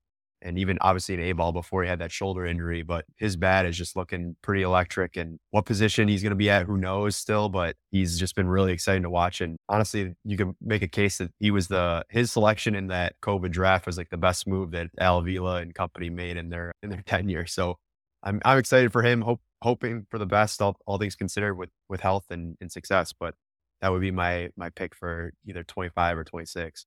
[0.45, 2.83] and even obviously an A ball before he had that shoulder injury.
[2.83, 5.17] But his bat is just looking pretty electric.
[5.17, 8.47] And what position he's going to be at, who knows still, but he's just been
[8.47, 9.41] really exciting to watch.
[9.41, 13.15] And honestly, you can make a case that he was the, his selection in that
[13.21, 16.71] COVID draft was like the best move that Al Avila and company made in their,
[16.83, 17.47] in their tenure.
[17.47, 17.79] So
[18.23, 21.69] I'm, I'm excited for him, hope, hoping for the best, all, all things considered with,
[21.89, 23.13] with health and, and success.
[23.19, 23.33] But
[23.81, 26.85] that would be my, my pick for either 25 or 26.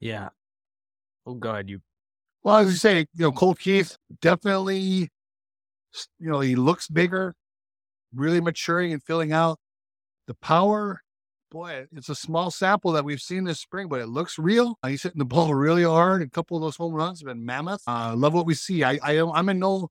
[0.00, 0.30] Yeah.
[1.26, 1.68] Oh, God.
[1.68, 1.80] You
[2.48, 5.10] Well, as you say, you know, Colt Keith definitely,
[6.18, 7.34] you know, he looks bigger,
[8.14, 9.58] really maturing and filling out.
[10.28, 11.02] The power,
[11.50, 14.78] boy, it's a small sample that we've seen this spring, but it looks real.
[14.82, 16.22] Uh, He's hitting the ball really hard.
[16.22, 17.82] A couple of those home runs have been mammoth.
[17.86, 18.82] I uh, love what we see.
[18.82, 19.90] I, I, I'm in no,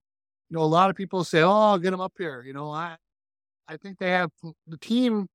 [0.49, 2.95] you know, a lot of people say, "Oh, get him up here." You know, I,
[3.67, 4.31] I think they have
[4.65, 5.27] the team.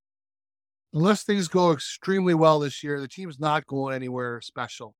[0.93, 4.93] Unless things go extremely well this year, the team's not going anywhere special.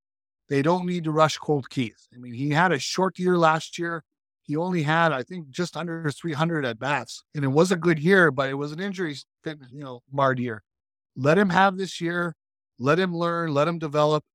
[0.49, 2.07] They don't need to rush Colt Keith.
[2.13, 4.03] I mean, he had a short year last year.
[4.43, 7.97] He only had, I think, just under 300 at bats, and it was a good
[7.97, 10.63] year, but it was an injury, you know, marred year.
[11.15, 12.35] Let him have this year.
[12.77, 13.53] Let him learn.
[13.53, 14.25] Let him develop.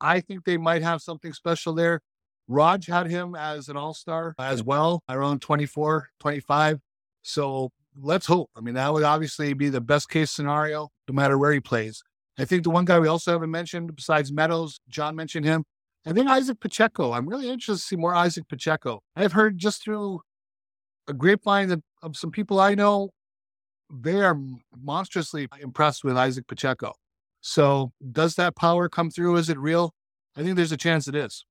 [0.00, 2.00] I think they might have something special there.
[2.46, 6.80] Raj had him as an all star as well, around 24, 25.
[7.22, 8.50] So let's hope.
[8.56, 12.02] I mean, that would obviously be the best case scenario, no matter where he plays.
[12.40, 15.64] I think the one guy we also haven't mentioned besides Meadows, John mentioned him.
[16.06, 17.12] I think Izaac Pacheco.
[17.12, 19.02] I'm really interested to see more Izaac Pacheco.
[19.14, 20.20] I've heard just through
[21.06, 23.10] a grapevine that, of some people I know,
[23.92, 24.38] they are
[24.74, 26.94] monstrously impressed with Izaac Pacheco.
[27.42, 29.36] So, does that power come through?
[29.36, 29.92] Is it real?
[30.36, 31.44] I think there's a chance it is.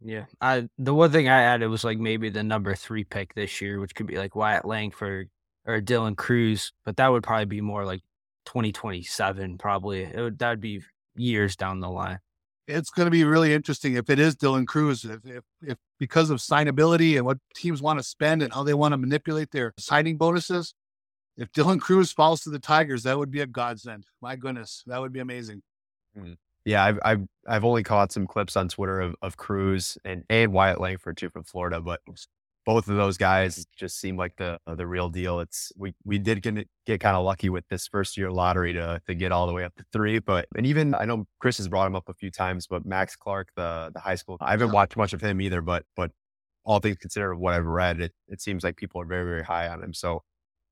[0.00, 3.60] Yeah, I the one thing I added was like maybe the number three pick this
[3.60, 5.30] year, which could be like Wyatt Langford
[5.66, 8.02] or Dylan Crews, but that would probably be more like
[8.48, 9.58] 2027.
[9.58, 10.82] Probably it would that would be
[11.14, 12.18] years down the line.
[12.66, 15.04] It's going to be really interesting if it is Dylan Crews.
[15.04, 18.74] if, if, if because of signability and what teams want to spend and how they
[18.74, 20.74] want to manipulate their signing bonuses.
[21.36, 24.06] If Dylan Crews falls to the Tigers, that would be a godsend.
[24.20, 25.62] My goodness, that would be amazing.
[26.18, 26.36] Mm.
[26.64, 30.52] Yeah, I've, I've I've only caught some clips on Twitter of, of Crews and and
[30.52, 32.00] Wyatt Langford too from Florida, but
[32.68, 35.40] both of those guys just seem like the uh, the real deal.
[35.40, 39.00] It's we we did get get kind of lucky with this first year lottery to
[39.06, 41.66] to get all the way up to three, but and even I know Chris has
[41.66, 44.72] brought him up a few times, but Max Clark, the the high school, I haven't
[44.72, 46.10] watched much of him either, but but
[46.64, 49.68] all things considered, what I've read, it it seems like people are very very high
[49.68, 49.94] on him.
[49.94, 50.22] So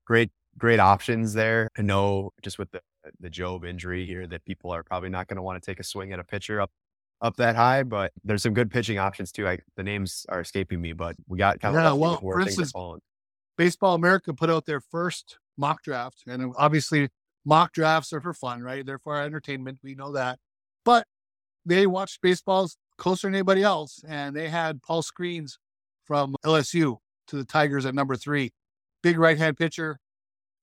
[0.05, 0.29] great
[0.59, 1.67] great options there.
[1.79, 2.81] I know just with the
[3.19, 5.83] the Jobe injury here that people are probably not going to want to take a
[5.83, 6.69] swing at a pitcher up
[7.21, 9.47] up that high, but there's some good pitching options too.
[9.47, 11.93] I, the names are escaping me, but we got kind of yeah.
[11.93, 12.73] Well, for instance,
[13.57, 17.09] Baseball America put out their first mock draft, and obviously
[17.45, 18.85] mock drafts are for fun, right?
[18.85, 19.79] They're for entertainment.
[19.83, 20.37] We know that,
[20.85, 21.07] but
[21.65, 25.57] they watched baseballs closer than anybody else, and they had Paul Skenes
[26.05, 28.51] from LSU to the Tigers at number three.
[29.01, 29.99] Big right hand pitcher,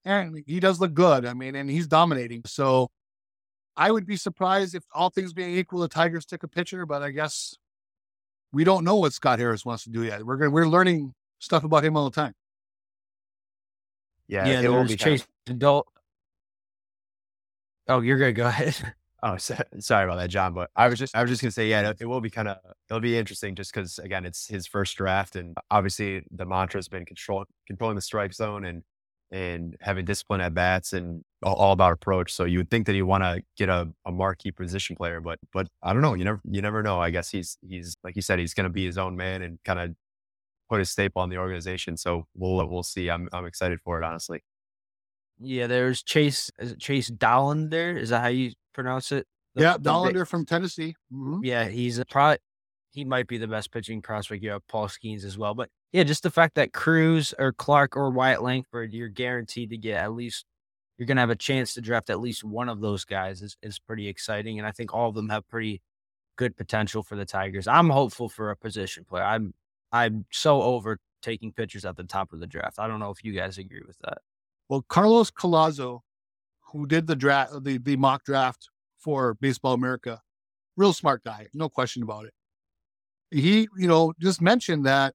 [0.05, 1.25] and he does look good.
[1.25, 2.43] I mean, and he's dominating.
[2.45, 2.89] So
[3.77, 7.01] I would be surprised if all things being equal, the Tigers took a pitcher, but
[7.01, 7.55] I guess
[8.51, 10.25] we don't know what Scott Harris wants to do yet.
[10.25, 12.33] We're going we're learning stuff about him all the time.
[14.27, 14.61] Yeah, yeah.
[14.61, 15.87] It will be Chase Adult.
[17.87, 18.35] Oh, you're good.
[18.35, 18.75] Go ahead.
[19.23, 20.53] Oh, so, sorry about that, John.
[20.53, 22.47] But I was just, I was just gonna say, yeah, it, it will be kind
[22.47, 22.57] of,
[22.87, 26.87] it'll be interesting, just because again, it's his first draft, and obviously the mantra has
[26.87, 28.83] been control, controlling the strike zone, and
[29.31, 32.31] and having discipline at bats and all, all about approach.
[32.33, 35.39] So you would think that you want to get a, a marquee position player, but
[35.53, 36.13] but I don't know.
[36.13, 36.99] You never you never know.
[36.99, 39.59] I guess he's he's like you said, he's going to be his own man and
[39.65, 39.95] kind of
[40.69, 41.97] put his staple on the organization.
[41.97, 43.09] So we'll we'll see.
[43.09, 44.43] I'm I'm excited for it, honestly.
[45.39, 46.49] Yeah, there's Chase.
[46.59, 47.97] Is it Chase Dollander?
[47.97, 49.27] Is that how you pronounce it?
[49.53, 50.95] The, yeah, Dollander from Tennessee.
[51.13, 51.43] Mm-hmm.
[51.43, 52.37] Yeah, he's a probably
[52.91, 54.41] he might be the best pitching prospect.
[54.41, 57.95] You have Paul Skeens as well, but yeah, just the fact that Crews or Clark
[57.95, 60.43] or Wyatt Langford, you're guaranteed to get at least
[60.97, 63.55] you're going to have a chance to draft at least one of those guys is,
[63.61, 64.59] is pretty exciting.
[64.59, 65.81] And I think all of them have pretty
[66.35, 67.65] good potential for the Tigers.
[67.65, 69.23] I'm hopeful for a position player.
[69.23, 69.53] I'm
[69.93, 72.77] I'm so over taking pitchers at the top of the draft.
[72.77, 74.17] I don't know if you guys agree with that.
[74.67, 76.01] Well, Carlos Collazo,
[76.73, 80.21] who did the draft, the, the mock draft for Baseball America,
[80.75, 82.33] real smart guy, no question about it
[83.31, 85.13] he, you know, just mentioned that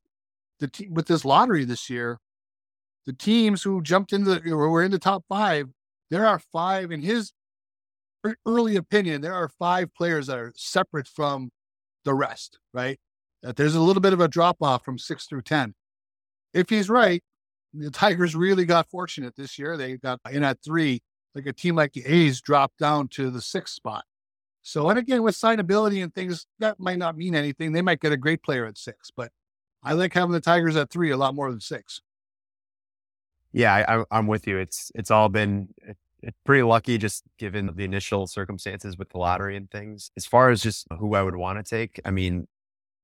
[0.61, 2.19] the te- with this lottery this year,
[3.07, 5.69] the teams who jumped into the, or were in the top five,
[6.11, 7.33] there are five in his
[8.47, 11.51] early opinion, there are five players that are separate from
[12.05, 12.99] the rest, right?
[13.43, 15.75] That there's a little bit of a drop off from six through 10.
[16.53, 17.23] If he's right,
[17.73, 19.77] the Tigers really got fortunate this year.
[19.77, 21.03] They got in at three,
[21.35, 24.05] like a team like the A's dropped down to the sixth spot.
[24.63, 27.73] So, and again, with signability and things, that might not mean anything.
[27.73, 29.31] They might get a great player at six, but
[29.83, 32.01] I like having the Tigers at three a lot more than six.
[33.53, 34.59] Yeah, I, I'm with you.
[34.59, 35.69] It's it's all been
[36.23, 40.11] it's pretty lucky just given the initial circumstances with the lottery and things.
[40.17, 42.47] As far as just who I would want to take, I mean,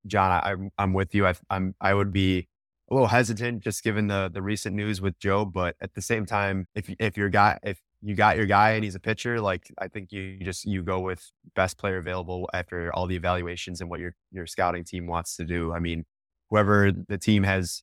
[0.06, 1.26] John, I, am I'm with you.
[1.26, 2.48] I, I'm I would be
[2.90, 6.26] a little hesitant just given the the recent news with Jobe, but at the same
[6.26, 9.72] time, if if your guy if you got your guy and he's a pitcher, like
[9.78, 13.90] I think you just you go with best player available after all the evaluations and
[13.90, 15.72] what your your scouting team wants to do.
[15.72, 16.04] I mean,
[16.50, 17.82] whoever the team has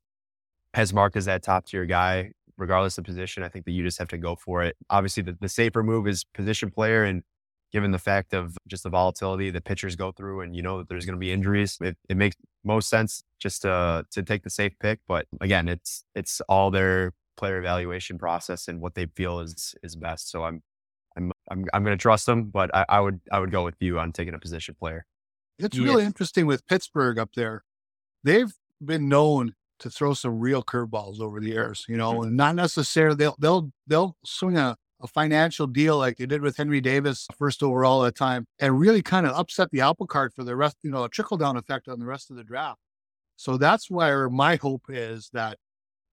[0.73, 3.99] has marked as that top tier guy, regardless of position, I think that you just
[3.99, 4.76] have to go for it.
[4.89, 7.23] Obviously, the, the safer move is position player, and
[7.71, 10.89] given the fact of just the volatility that pitchers go through, and you know that
[10.89, 14.49] there's going to be injuries, it, it makes most sense just to to take the
[14.49, 14.99] safe pick.
[15.08, 19.95] But again, it's it's all their player evaluation process and what they feel is is
[19.95, 20.30] best.
[20.32, 20.62] So I'm
[21.15, 23.76] I'm I'm I'm going to trust them, but I, I would I would go with
[23.80, 25.06] you on taking a position player.
[25.60, 27.63] It's really interesting with Pittsburgh up there.
[28.23, 28.51] They've
[28.83, 32.27] been known to throw some real curveballs over the years, you know, mm.
[32.27, 36.57] and not necessarily they'll they'll they'll swing a, a financial deal like they did with
[36.57, 40.33] Henry Davis first overall at the time and really kind of upset the apple cart
[40.33, 42.79] for the rest, you know, a trickle down effect on the rest of the draft.
[43.36, 45.57] So that's where my hope is that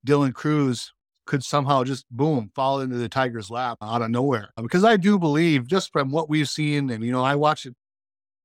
[0.07, 0.93] Dylan Crews
[1.27, 4.51] could somehow just boom fall into the Tigers' lap out of nowhere.
[4.61, 7.75] Because I do believe, just from what we've seen, and you know, I watch it.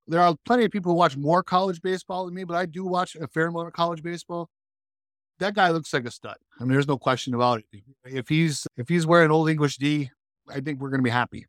[0.08, 2.86] There are plenty of people who watch more college baseball than me, but I do
[2.86, 4.50] watch a fair amount of college baseball.
[5.40, 6.38] That guy looks like a stud.
[6.60, 7.84] I mean, there's no question about it.
[8.06, 10.12] If he's if he's wearing old English D,
[10.48, 11.48] I think we're going to be happy.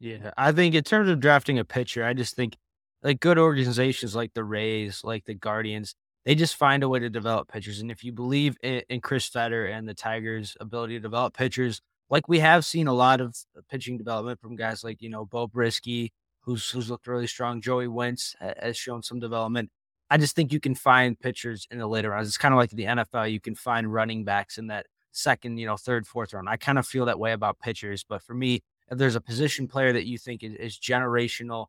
[0.00, 2.56] Yeah, I think in terms of drafting a pitcher, I just think
[3.02, 7.10] like good organizations like the Rays, like the Guardians, they just find a way to
[7.10, 7.80] develop pitchers.
[7.80, 12.28] And if you believe in, Chris Fetter and the Tigers' ability to develop pitchers, like
[12.28, 13.36] we have seen a lot of
[13.70, 16.10] pitching development from guys like you know Beau Brieske,
[16.44, 17.60] who's who's looked really strong.
[17.60, 19.70] Joey Wentz has shown some development.
[20.10, 22.28] I just think you can find pitchers in the later rounds.
[22.28, 23.32] It's kind of like the NFL.
[23.32, 26.48] You can find running backs in that second, you know, third, fourth round.
[26.48, 28.04] I kind of feel that way about pitchers.
[28.06, 31.66] But for me, if there's a position player that you think is, is generational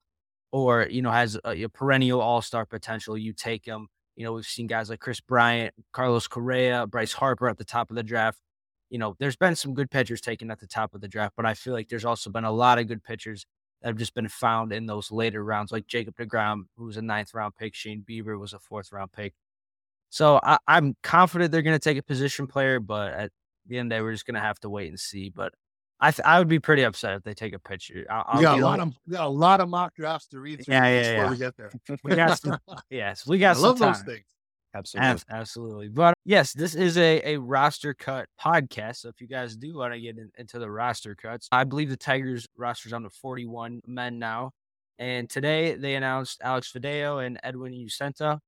[0.52, 3.88] or, you know, has a, a perennial all star potential, you take him.
[4.16, 7.90] You know, we've seen guys like Kris Bryant, Carlos Correa, Bryce Harper at the top
[7.90, 8.40] of the draft.
[8.90, 11.46] You know, there's been some good pitchers taken at the top of the draft, but
[11.46, 13.46] I feel like there's also been a lot of good pitchers
[13.82, 17.02] that have just been found in those later rounds, like Jacob DeGrom, who was a
[17.02, 17.76] ninth round pick.
[17.76, 19.34] Shane Bieber was a fourth round pick.
[20.10, 23.32] So I, am confident they're going to take a position player, but at
[23.68, 25.30] the end of the day, we're just going to have to wait and see.
[25.30, 25.54] But
[26.00, 28.06] I th- I would be pretty upset if they take a pitcher.
[28.36, 30.74] We got a lot of got a lot of mock drafts to read through.
[30.74, 31.30] Yeah, yeah, yeah.
[31.30, 31.72] we get there.
[32.04, 32.60] We got some,
[32.90, 33.58] yes, we got.
[33.58, 33.94] I love time.
[33.94, 34.26] those things.
[34.76, 35.24] Absolutely.
[35.30, 35.88] absolutely.
[35.88, 38.98] But yes, this is a, a roster cut podcast.
[38.98, 41.90] So if you guys do want to get in, into the roster cuts, I believe
[41.90, 44.52] the Tigers roster is on to 41 men now.
[45.00, 48.40] And today they announced Alex Faedo and Edwin Uceta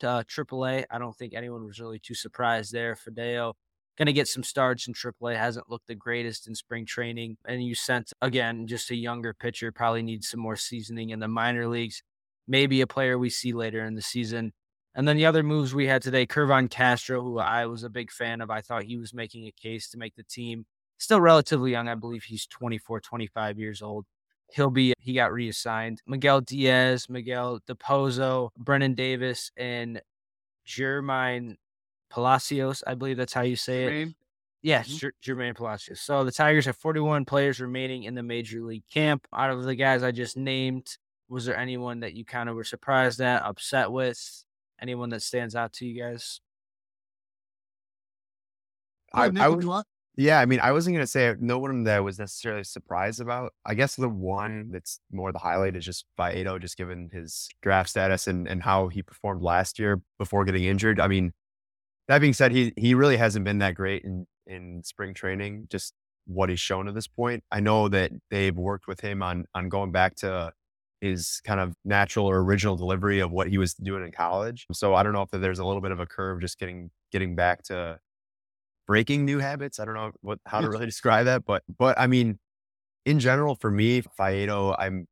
[0.00, 0.84] to uh, AAA.
[0.90, 2.96] I don't think anyone was really too surprised there.
[2.96, 3.54] Faedo
[3.96, 5.36] going to get some starts in AAA.
[5.36, 7.36] Hasn't looked the greatest in spring training.
[7.44, 11.68] And sent, again, just a younger pitcher, probably needs some more seasoning in the minor
[11.68, 12.02] leagues.
[12.48, 14.52] Maybe a player we see later in the season.
[14.94, 18.10] And then the other moves we had today, Kervon Castro, who I was a big
[18.10, 18.50] fan of.
[18.50, 20.66] I thought he was making a case to make the team.
[20.98, 21.88] Still relatively young.
[21.88, 24.04] I believe he's 24, 25 years old.
[24.54, 26.02] He'll be, he got reassigned.
[26.06, 30.02] Miguel Diaz, Miguel Del Pozo, Brennen Davis, and
[30.66, 31.56] Germán
[32.10, 32.82] Palacios.
[32.86, 34.08] I believe that's how you say Jermaine.
[34.08, 34.14] it.
[34.60, 35.08] Yes, mm-hmm.
[35.30, 36.00] Germán Palacios.
[36.00, 39.26] So the Tigers have 41 players remaining in the major league camp.
[39.34, 42.62] Out of the guys I just named, was there anyone that you kind of were
[42.62, 44.44] surprised at, upset with?
[44.82, 46.40] Anyone that stands out to you guys?
[49.14, 49.64] I, I would,
[50.16, 53.54] yeah, I mean, I wasn't gonna say no one that I was necessarily surprised about.
[53.64, 57.88] I guess the one that's more the highlight is just Faedo, just given his draft
[57.90, 61.00] status and and how he performed last year before getting injured.
[61.00, 61.32] I mean,
[62.08, 65.68] that being said, he he really hasn't been that great in in spring training.
[65.70, 65.94] Just
[66.26, 67.44] what he's shown at this point.
[67.50, 70.52] I know that they've worked with him on on going back to
[71.02, 74.66] his kind of natural or original delivery of what he was doing in college.
[74.72, 77.34] So I don't know if there's a little bit of a curve just getting getting
[77.34, 77.98] back to
[78.86, 79.80] breaking new habits.
[79.80, 80.70] I don't know what how to mm.
[80.70, 82.38] really describe that, but but I mean,
[83.04, 85.08] in general, for me, Faedo, I'm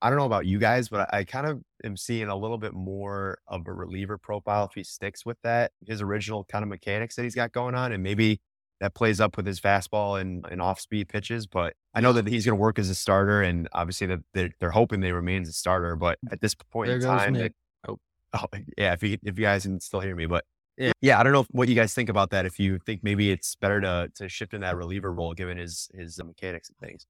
[0.00, 2.58] I don't know about you guys, but I, I kind of am seeing a little
[2.58, 6.70] bit more of a reliever profile if he sticks with that, his original kind of
[6.70, 8.40] mechanics that he's got going on, and maybe
[8.80, 11.46] that plays up with his fastball and, and off speed pitches.
[11.46, 14.50] But I know that he's going to work as a starter, and obviously that they're,
[14.60, 15.96] they're, hoping they remain as a starter.
[15.96, 17.50] But at this point there in time, they,
[17.88, 17.98] oh,
[18.34, 20.44] oh, yeah, if you if you guys can still hear me, but
[20.76, 20.92] yeah.
[21.00, 22.46] yeah, I don't know what you guys think about that.
[22.46, 25.88] If you think maybe it's better to to shift in that reliever role given his
[25.94, 27.06] his uh, mechanics and things.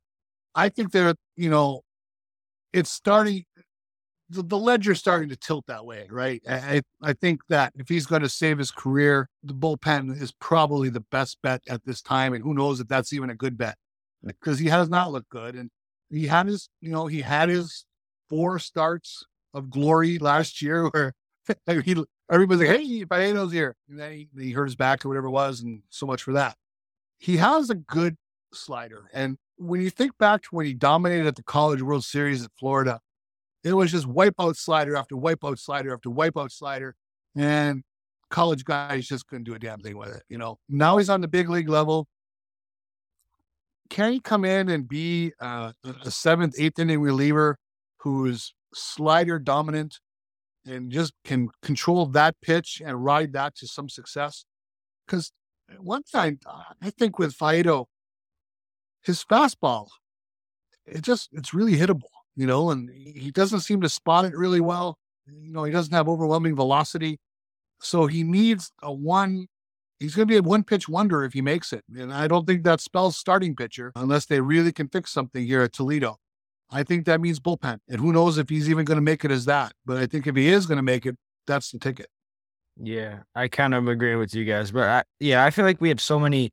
[0.54, 1.82] I think they're you know
[2.72, 3.44] it's starting
[4.30, 6.42] the, the ledger's starting to tilt that way, right?
[6.48, 10.90] I, I think that if he's going to save his career, the bullpen is probably
[10.90, 12.34] the best bet at this time.
[12.34, 13.76] And who knows if that's even a good bet
[14.22, 15.54] because he has not looked good.
[15.54, 15.70] And
[16.10, 17.86] he had his, you know, he had his
[18.28, 19.24] four starts
[19.54, 21.14] of glory last year where
[21.82, 23.76] he, everybody's like, hey, Faedo's here.
[23.88, 25.60] And then he, he hurt his back or whatever it was.
[25.60, 26.56] And so much for that.
[27.18, 28.16] He has a good
[28.52, 29.08] slider.
[29.12, 32.50] And when you think back to when he dominated at the College World Series at
[32.58, 33.00] Florida,
[33.64, 36.94] it was just wipeout slider after wipeout slider after wipeout slider.
[37.36, 37.82] And
[38.30, 40.22] college guys just couldn't do a damn thing with it.
[40.28, 42.06] You know, now he's on the big league level.
[43.90, 45.72] Can he come in and be uh,
[46.04, 47.58] a seventh, eighth inning reliever
[47.98, 49.98] who's slider dominant
[50.66, 54.44] and just can control that pitch and ride that to some success?
[55.06, 55.32] Because
[55.78, 56.38] one thing
[56.82, 57.86] I think with Faedo,
[59.02, 59.88] his fastball,
[60.84, 64.60] it just it's really hittable you know, and he doesn't seem to spot it really
[64.60, 64.96] well.
[65.26, 67.18] You know, he doesn't have overwhelming velocity.
[67.80, 69.48] So he needs a one.
[69.98, 71.82] He's going to be a one pitch wonder if he makes it.
[71.96, 75.62] And I don't think that spells starting pitcher unless they really can fix something here
[75.62, 76.18] at Toledo.
[76.70, 77.78] I think that means bullpen.
[77.88, 79.72] And who knows if he's even going to make it as that.
[79.84, 82.06] But I think if he is going to make it, that's the ticket.
[82.80, 84.70] Yeah, I kind of agree with you guys.
[84.70, 86.52] But I, yeah, I feel like we have so many,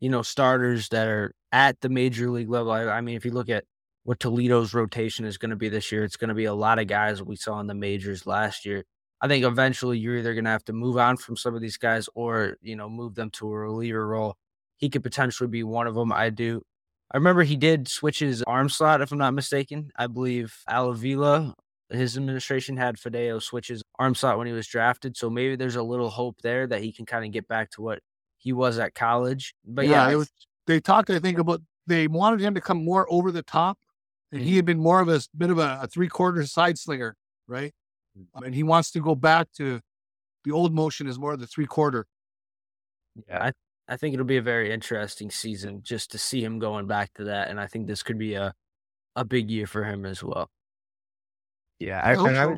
[0.00, 2.72] you know, starters that are at the major league level.
[2.72, 3.64] I, I mean, if you look at
[4.06, 6.04] what Toledo's rotation is going to be this year.
[6.04, 8.84] It's going to be a lot of guys we saw in the majors last year.
[9.20, 11.76] I think eventually you're either going to have to move on from some of these
[11.76, 14.36] guys or, you know, move them to a reliever role.
[14.76, 16.12] He could potentially be one of them.
[16.12, 16.62] I do.
[17.10, 19.90] I remember he did switch his arm slot, if I'm not mistaken.
[19.96, 21.56] I believe Al Avila,
[21.90, 25.16] his administration had Faedo switch his arm slot when he was drafted.
[25.16, 27.82] So maybe there's a little hope there that he can kind of get back to
[27.82, 27.98] what
[28.36, 29.52] he was at college.
[29.64, 30.30] But yeah, yeah was,
[30.68, 33.78] they talked, I think, about they wanted him to come more over the top
[34.32, 37.16] and he had been more of a bit of a, a three quarter side slinger,
[37.46, 37.72] right?
[38.18, 38.46] Mm.
[38.46, 39.80] And he wants to go back to
[40.44, 42.06] the old motion is more of the three quarter.
[43.28, 43.52] Yeah, I,
[43.88, 47.24] I think it'll be a very interesting season just to see him going back to
[47.24, 48.52] that, and I think this could be a
[49.16, 50.50] a big year for him as well.
[51.78, 52.56] Yeah, I, I, I,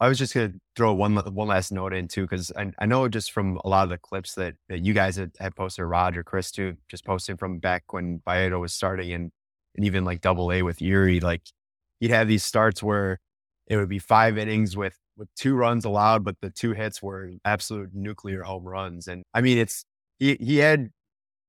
[0.00, 3.08] I was just gonna throw one one last note in too because I, I know
[3.08, 6.24] just from a lot of the clips that, that you guys had, had posted, Roger,
[6.24, 9.32] Chris too, just posting from back when Faedo was starting, and
[9.76, 11.42] and even like double A with Erie, like
[12.00, 13.20] he'd have these starts where
[13.68, 17.30] it would be five innings with with two runs allowed, but the two hits were
[17.44, 19.08] absolute nuclear home runs.
[19.08, 19.84] And I mean, it's
[20.18, 20.90] he he had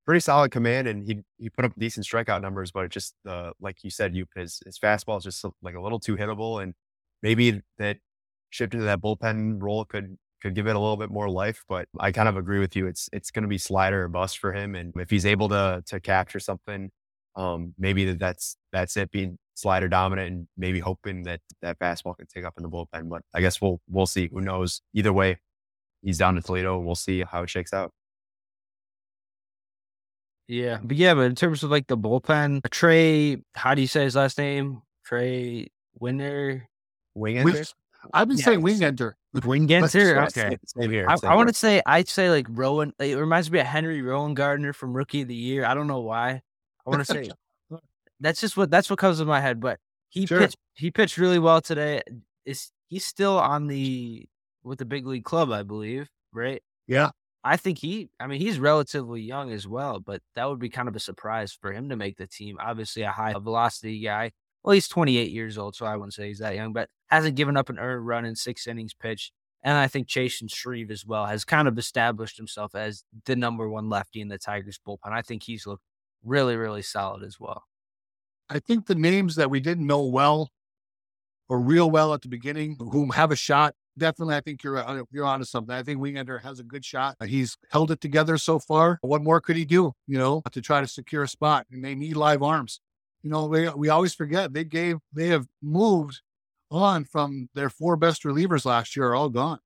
[0.05, 3.51] pretty solid command and he he put up decent strikeout numbers, but it just uh,
[3.61, 6.73] like you said, you his his fastball is just like a little too hittable, and
[7.21, 7.97] maybe that
[8.49, 11.63] shifting to that bullpen role could could give it a little bit more life.
[11.69, 12.87] But I kind of agree with you.
[12.87, 15.83] It's it's going to be slider or bust for him, and if he's able to
[15.87, 16.91] to capture something
[17.35, 22.17] um, maybe that that's that's it being slider dominant and maybe hoping that that fastball
[22.17, 23.09] can take up in the bullpen.
[23.09, 24.29] But I guess we'll we'll see.
[24.31, 24.81] Who knows?
[24.93, 25.39] Either way,
[26.01, 26.79] he's down to Toledo.
[26.79, 27.91] We'll see how it shakes out.
[30.47, 34.03] Yeah, but yeah, but in terms of like the bullpen, Trey, how do you say
[34.03, 34.81] his last name?
[35.05, 35.67] Trey
[35.99, 36.67] Winner,
[37.15, 37.65] Wing Enter.
[38.13, 39.15] I've been saying Wing Enter.
[39.45, 40.21] Wing Enter.
[40.23, 41.07] Okay, same here.
[41.07, 42.93] I, I want to say I'd say like Rowan.
[42.99, 45.65] It reminds me of Henry Rowengartner from Rookie of the Year.
[45.65, 46.41] I don't know why.
[46.85, 47.29] I want to say
[48.19, 49.59] that's just what that's what comes to my head.
[49.59, 49.79] But
[50.09, 50.39] he sure.
[50.39, 52.01] pitched he pitched really well today.
[52.45, 54.27] Is he's still on the
[54.63, 56.61] with the big league club, I believe, right?
[56.87, 57.11] Yeah.
[57.43, 60.87] I think he I mean he's relatively young as well, but that would be kind
[60.87, 62.57] of a surprise for him to make the team.
[62.59, 64.31] Obviously a high velocity guy.
[64.63, 67.57] Well, he's 28 years old, so I wouldn't say he's that young, but hasn't given
[67.57, 69.33] up an earned run in six innings pitched.
[69.61, 73.69] And I think Chasen Shreve as well has kind of established himself as the number
[73.69, 75.11] one lefty in the Tigers bullpen.
[75.11, 75.83] I think he's looked
[76.23, 77.63] really, really solid as well.
[78.49, 80.49] I think the names that we didn't know well
[81.49, 85.03] or real well at the beginning, who have a shot, definitely, I think you're uh,
[85.11, 85.73] you're onto something.
[85.73, 87.15] I think Wingenter has a good shot.
[87.25, 88.99] He's held it together so far.
[89.01, 89.93] What more could he do?
[90.07, 92.79] You know, to try to secure a spot, and they need live arms.
[93.23, 96.21] You know, we we always forget they gave they have moved
[96.71, 99.59] on from their four best relievers last year are all gone.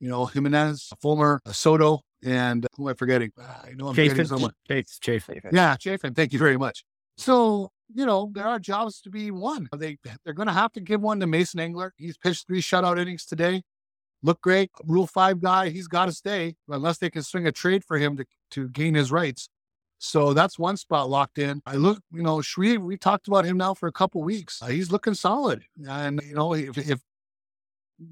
[0.00, 3.32] You know, Jimenez, Fulmer, Soto, and who am I forgetting?
[3.38, 4.10] Ah, I know I'm Chafin.
[4.10, 4.52] forgetting someone.
[4.68, 4.84] Chafin.
[5.00, 5.40] Chafin.
[5.52, 6.14] Yeah, Chafin.
[6.14, 6.84] Thank you very much.
[7.16, 9.68] So, you know, there are jobs to be won.
[9.76, 11.90] They they're going to have to give one to Mason Englert.
[11.96, 13.62] He's pitched three shutout innings today.
[14.22, 14.70] Look great.
[14.84, 15.70] Rule five guy.
[15.70, 18.94] He's got to stay unless they can swing a trade for him to to gain
[18.94, 19.48] his rights.
[20.02, 21.60] So that's one spot locked in.
[21.66, 24.62] I look, you know, Shreve, we talked about him now for a couple weeks.
[24.62, 25.62] Uh, he's looking solid.
[25.86, 27.00] And, you know, if, if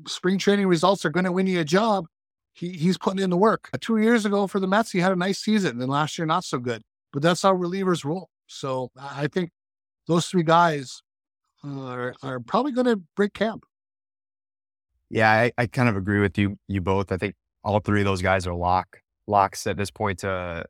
[0.07, 2.05] spring training results are going to win you a job,
[2.59, 3.69] he, he's putting in the work.
[3.73, 6.27] Uh, two years ago for the Mets, he had a nice season, and last year
[6.27, 6.83] not so good.
[7.13, 8.29] But that's how relievers roll.
[8.47, 9.51] So I think
[10.07, 11.03] those three guys
[11.65, 13.65] are, are probably going to break camp.
[15.11, 16.57] Yeah, I, I kind of agree with you.
[16.67, 17.13] You both.
[17.13, 17.35] I think
[17.65, 20.65] all three of those guys are lock locks at this point to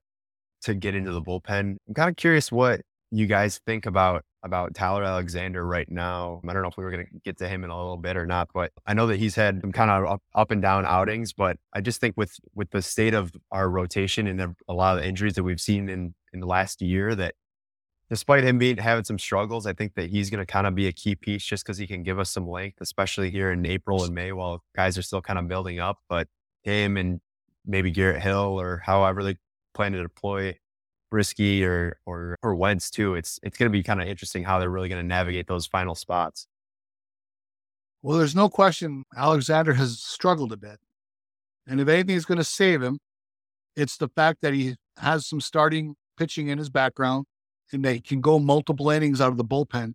[0.62, 1.76] to get into the bullpen.
[1.88, 6.40] I'm kind of curious what you guys think about about Tyler Alexander right now.
[6.48, 8.16] I don't know if we were going to get to him in a little bit
[8.16, 11.32] or not, but I know that he's had some kind of up, and down outings.
[11.32, 14.96] But I just think with with the state of our rotation and the, a lot
[14.96, 17.34] of the injuries that we've seen in in the last year, that
[18.10, 20.86] despite him being having some struggles, I think that he's going to kind of be
[20.86, 24.04] a key piece just because he can give us some length, especially here in April
[24.04, 25.98] and May while guys are still kind of building up.
[26.08, 26.28] But
[26.62, 27.20] him and
[27.66, 29.36] maybe Garrett Hill or however they
[29.74, 30.56] plan to deploy
[31.12, 33.14] Brieske or or or Wentz too.
[33.14, 35.66] It's it's going to be kind of interesting how they're really going to navigate those
[35.66, 36.46] final spots.
[38.02, 40.78] Well, there's no question Alexander has struggled a bit,
[41.66, 42.98] and if anything is going to save him,
[43.76, 47.26] it's the fact that he has some starting pitching in his background,
[47.72, 49.94] and he can go multiple innings out of the bullpen,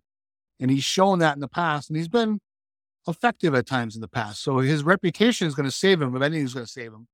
[0.60, 2.40] and he's shown that in the past, and he's been
[3.06, 4.42] effective at times in the past.
[4.42, 7.06] So his reputation is going to save him if anything is going to save him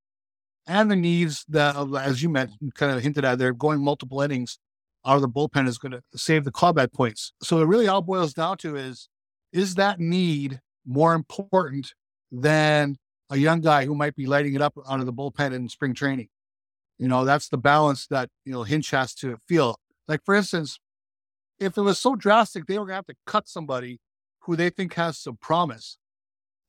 [0.67, 4.59] and the needs that, as you mentioned, kind of hinted at there, going multiple innings
[5.07, 7.33] out of the bullpen is going to save the club at points.
[7.43, 9.09] So it really all boils down to is,
[9.53, 11.95] is that need more important
[12.31, 12.97] than
[13.31, 15.95] a young guy who might be lighting it up out of the bullpen in spring
[15.95, 16.29] training?
[16.99, 19.77] You know, that's the balance that, you know, Hinch has to feel.
[20.07, 20.79] Like, for instance,
[21.59, 24.01] if it was so drastic, they were going to have to cut somebody
[24.41, 25.97] who they think has some promise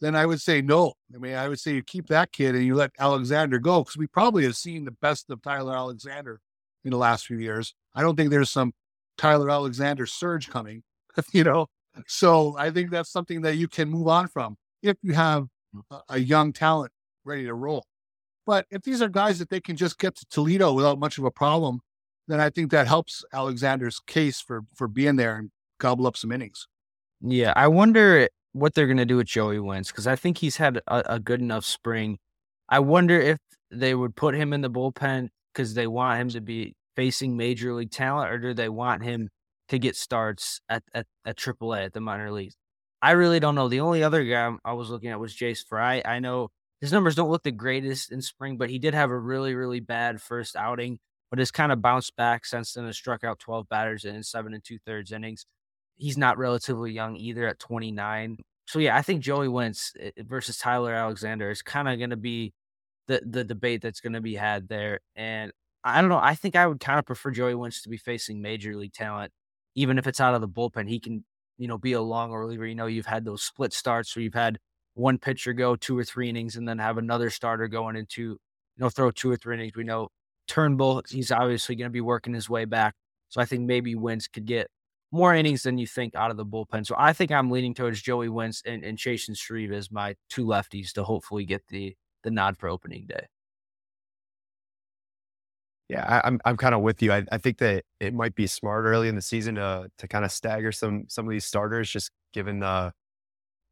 [0.02, 0.94] then I would say no.
[1.14, 3.98] I mean, I would say you keep that kid and you let Alexander go because
[3.98, 6.42] we probably have seen the best of Tyler Alexander
[6.84, 7.76] in the last few years.
[7.94, 8.74] I don't think there's some
[9.18, 10.84] Tyler Alexander surge coming,
[11.32, 11.68] you know.
[12.08, 15.48] So I think that's something that you can move on from if you have
[16.10, 16.92] a, young talent
[17.24, 17.86] ready to roll.
[18.46, 21.26] But if these are guys that they can just get to Toledo without much of
[21.26, 21.82] a problem,
[22.28, 26.32] then I think that helps Alexander's case for for being there and gobble up some
[26.32, 26.68] innings.
[27.22, 30.58] Yeah, I wonder what they're going to do with Joey Wentz because I think he's
[30.58, 32.18] had a, a, good enough spring.
[32.68, 33.38] I wonder if
[33.72, 37.74] they would put him in the bullpen because they want him to be facing major
[37.74, 39.30] league talent, or do they want him
[39.70, 42.56] to get starts at at, at AAA at the minor leagues?
[43.02, 43.68] I really don't know.
[43.68, 46.02] The only other guy I was looking at was Jace Fry.
[46.06, 46.50] I know
[46.82, 49.80] his numbers don't look the greatest in spring, but he did have a really really
[49.80, 51.00] bad first outing,
[51.30, 52.86] but has kind of bounced back since then.
[52.86, 55.46] Has struck out twelve batters in seven and two thirds innings
[56.02, 58.38] he's not relatively young either at 29.
[58.66, 62.10] So yeah, I think Joey Wentz eh, eh, versus Tyler Alexander is kind of going
[62.10, 62.54] to be
[63.08, 65.00] the the debate that's going to be had there.
[65.16, 65.52] And
[65.84, 66.20] I don't know.
[66.22, 69.32] I think I would kind of prefer Joey Wentz to be facing major league talent,
[69.76, 70.90] even if it's out of the bullpen.
[70.90, 71.24] He can,
[71.58, 72.66] you know, be a long reliever.
[72.66, 74.58] You know, you've had those split starts where you've had
[74.96, 78.38] one pitcher go two or three innings and then have another starter going into, you
[78.78, 79.74] know, throw two or three innings.
[79.76, 80.10] We know
[80.48, 82.96] Turnbull, he's obviously going to be working his way back.
[83.30, 84.68] So I think maybe Wentz could get
[85.12, 86.86] more innings than you think out of the bullpen.
[86.86, 90.46] So I think I'm leaning towards Joey Wentz and, and Chasen Shreve as my two
[90.46, 93.28] lefties to hopefully get the the nod for opening day.
[95.90, 97.12] Yeah, I, am I'm, I'm kind of with you.
[97.12, 100.24] I, I think that it might be smart early in the season to to kind
[100.24, 102.94] of stagger some some of these starters, just given the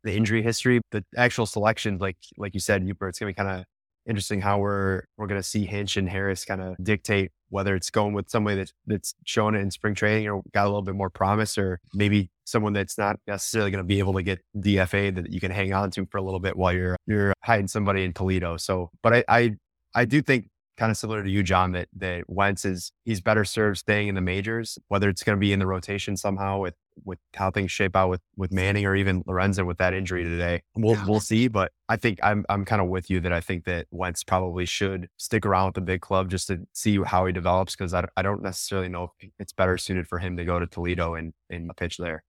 [0.03, 0.81] the injury history.
[0.91, 3.65] The actual selection, like like you said, Uper, it's gonna be kind of
[4.05, 8.13] interesting how we're we're gonna see Hinch and Harris kind of dictate whether it's going
[8.13, 11.09] with somebody that's that's shown it in spring training or got a little bit more
[11.09, 15.31] promise, or maybe someone that's not necessarily going to be able to get DFA that
[15.31, 18.13] you can hang on to for a little bit while you're you're hiding somebody in
[18.13, 18.57] Toledo.
[18.57, 19.55] So, but I I,
[19.93, 20.47] I do think
[20.77, 24.15] kind of similar to you, John, that that Wentz is he's better served staying in
[24.15, 26.75] the majors, whether it's going to be in the rotation somehow with
[27.05, 30.61] with how things shape out with with Manning or even Lorenzen with that injury today.
[30.75, 31.05] We'll yeah.
[31.07, 33.87] we'll see, but I think I'm I'm kind of with you that I think that
[33.91, 37.75] Wentz probably should stick around with the big club just to see how he develops
[37.75, 40.67] because I, I don't necessarily know if it's better suited for him to go to
[40.67, 42.23] Toledo and and pitch there.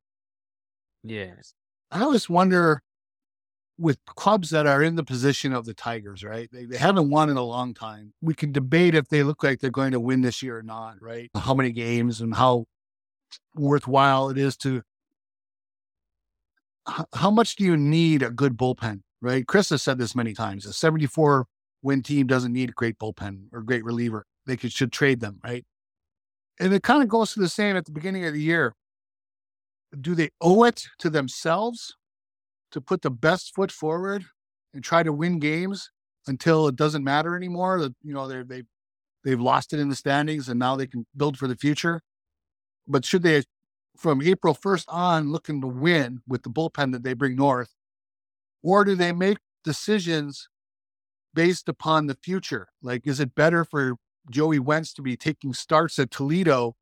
[1.03, 1.55] Yes.
[1.91, 2.83] I always wonder
[3.81, 6.51] with clubs that are in the position of the Tigers, right?
[6.53, 8.13] They, they haven't won in a long time.
[8.21, 10.97] We can debate if they look like they're going to win this year or not,
[11.01, 11.31] right?
[11.35, 12.67] How many games and how
[13.55, 14.83] worthwhile it is to.
[17.15, 19.47] How much do you need a good bullpen, right?
[19.47, 20.67] Chris has said this many times.
[20.67, 21.47] A 74
[21.83, 24.27] win team doesn't need a great bullpen or great reliever.
[24.47, 25.65] They could, should trade them, right?
[26.59, 28.75] And it kind of goes to the same at the beginning of the year.
[30.01, 31.95] Do they owe it to themselves
[32.73, 34.25] to put the best foot forward
[34.75, 35.91] and try to win games
[36.27, 37.81] until it doesn't matter anymore.
[37.81, 38.63] That you know they they
[39.25, 42.01] they've lost it in the standings and now they can build for the future.
[42.87, 43.45] But should they,
[43.97, 47.75] from April first on, looking to win with the bullpen that they bring north,
[48.63, 50.49] or do they make decisions
[51.35, 52.69] based upon the future?
[52.83, 53.97] Like, is it better for
[54.31, 56.77] Joey Wentz to be taking starts at Toledo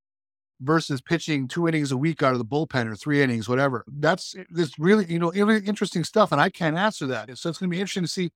[0.61, 3.85] versus pitching two innings a week out of the bullpen or three innings, whatever.
[3.87, 6.33] That's this really, you know, really interesting stuff.
[6.33, 7.37] And I can't answer that.
[7.39, 8.31] So it's going to be interesting to see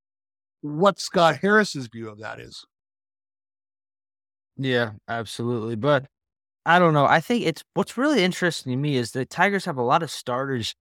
[0.61, 2.65] what Scott Harris's view of that is.
[4.57, 5.77] Yeah, absolutely.
[5.77, 6.07] But
[6.65, 7.07] I don't know.
[7.07, 10.11] I think it's what's really interesting to me is the Tigers have a lot of
[10.11, 10.75] starters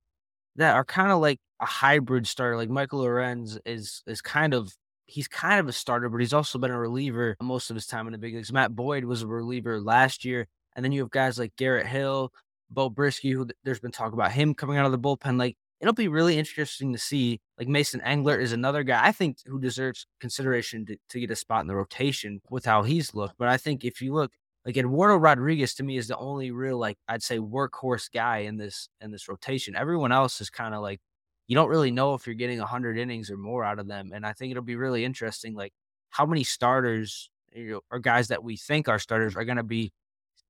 [0.55, 2.57] that are kind of like a hybrid starter.
[2.57, 4.75] Like Michael Lorenzen is kind of
[5.05, 8.07] he's kind of a starter, but he's also been a reliever most of his time
[8.07, 8.53] in the big leagues.
[8.53, 12.31] Matt Boyd was a reliever last year, and then you have guys like Garrett Hill,
[12.69, 15.39] Beau Brieske, who there's been talk about him coming out of the bullpen.
[15.39, 17.39] Like it'll be really interesting to see.
[17.57, 21.35] Like Mason Englert is another guy I think who deserves consideration to, to get a
[21.35, 23.35] spot in the rotation with how he's looked.
[23.39, 24.31] But I think if you look
[24.65, 28.57] like Eduardo Rodriguez to me is the only real like I'd say workhorse guy in
[28.57, 29.75] this in this rotation.
[29.75, 30.99] Everyone else is kind of like
[31.47, 34.11] you don't really know if you're getting 100 innings or more out of them.
[34.13, 35.73] And I think it'll be really interesting, like
[36.09, 39.63] how many starters you know, or guys that we think are starters are going to
[39.63, 39.91] be,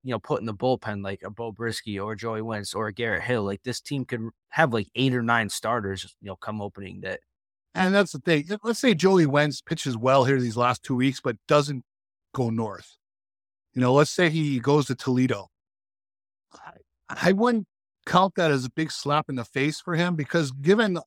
[0.03, 3.23] you know, put in the bullpen, like a Beau Brieske or Joey Wentz or Garrett
[3.23, 3.43] Hill.
[3.43, 7.17] Like this team could have like eight or nine starters, you know, come opening day.
[7.73, 8.47] And that's the thing.
[8.63, 11.83] Let's say Joey Wentz pitches well here these last two weeks, but doesn't
[12.33, 12.97] go north.
[13.73, 15.47] You know, let's say he goes to Toledo.
[16.53, 16.73] I,
[17.09, 17.67] I wouldn't
[18.05, 20.97] count that as a big slap in the face for him because given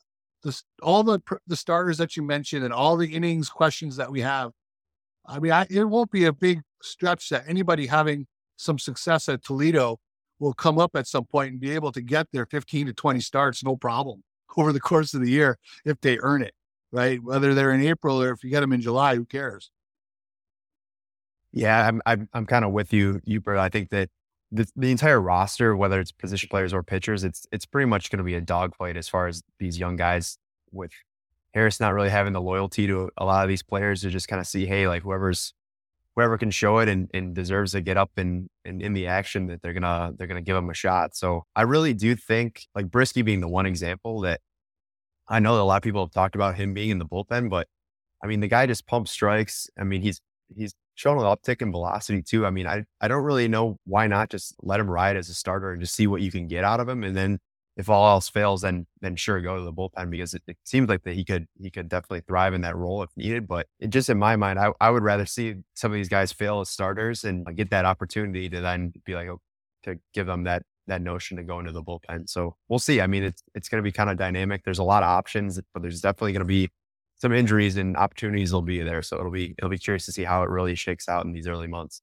[0.42, 4.20] the, all the the starters that you mentioned and all the innings questions that we
[4.20, 4.52] have,
[5.26, 9.44] I mean, I, it won't be a big stretch that anybody having some success at
[9.44, 9.98] Toledo
[10.38, 13.20] will come up at some point and be able to get their 15 to 20
[13.20, 14.22] starts, no problem,
[14.56, 16.54] over the course of the year if they earn it,
[16.92, 17.22] right?
[17.22, 19.70] Whether they're in April or if you get them in July, who cares?
[21.54, 23.56] Yeah, I'm I'm, I'm kind of with you, Uper.
[23.56, 24.10] I think that
[24.50, 28.18] the, the entire roster, whether it's position players or pitchers, it's it's pretty much going
[28.18, 30.36] to be a dogfight as far as these young guys.
[30.72, 30.90] With
[31.54, 34.40] Harris not really having the loyalty to a lot of these players to just kind
[34.40, 35.54] of see, hey, like whoever's
[36.16, 39.06] whoever can show it and, and deserves to get up and in, in, in, the
[39.06, 41.14] action that they're gonna they're gonna give him a shot.
[41.14, 44.40] So I really do think like Brieske being the one example that
[45.28, 47.48] I know that a lot of people have talked about him being in the bullpen,
[47.48, 47.68] but
[48.22, 49.70] I mean the guy just pumps strikes.
[49.78, 50.20] I mean he's
[50.56, 52.46] he's shown an uptick in velocity too.
[52.46, 55.34] I mean, I, I don't really know why not just let him ride as a
[55.34, 57.02] starter and just see what you can get out of him.
[57.02, 57.38] And then
[57.76, 60.88] if all else fails, then then sure go to the bullpen because it, it seems
[60.88, 63.48] like that he could he could definitely thrive in that role if needed.
[63.48, 66.32] But it just in my mind, I, I would rather see some of these guys
[66.32, 69.40] fail as starters and uh, get that opportunity to then be like oh,
[69.84, 72.28] to give them that that notion to go into the bullpen.
[72.28, 73.00] So we'll see.
[73.00, 74.62] I mean, it's it's going to be kind of dynamic.
[74.64, 76.70] There's a lot of options, but there's definitely going to be
[77.16, 79.02] some injuries and opportunities will be there.
[79.02, 81.46] So it'll be it'll be curious to see how it really shakes out in these
[81.46, 82.02] early months.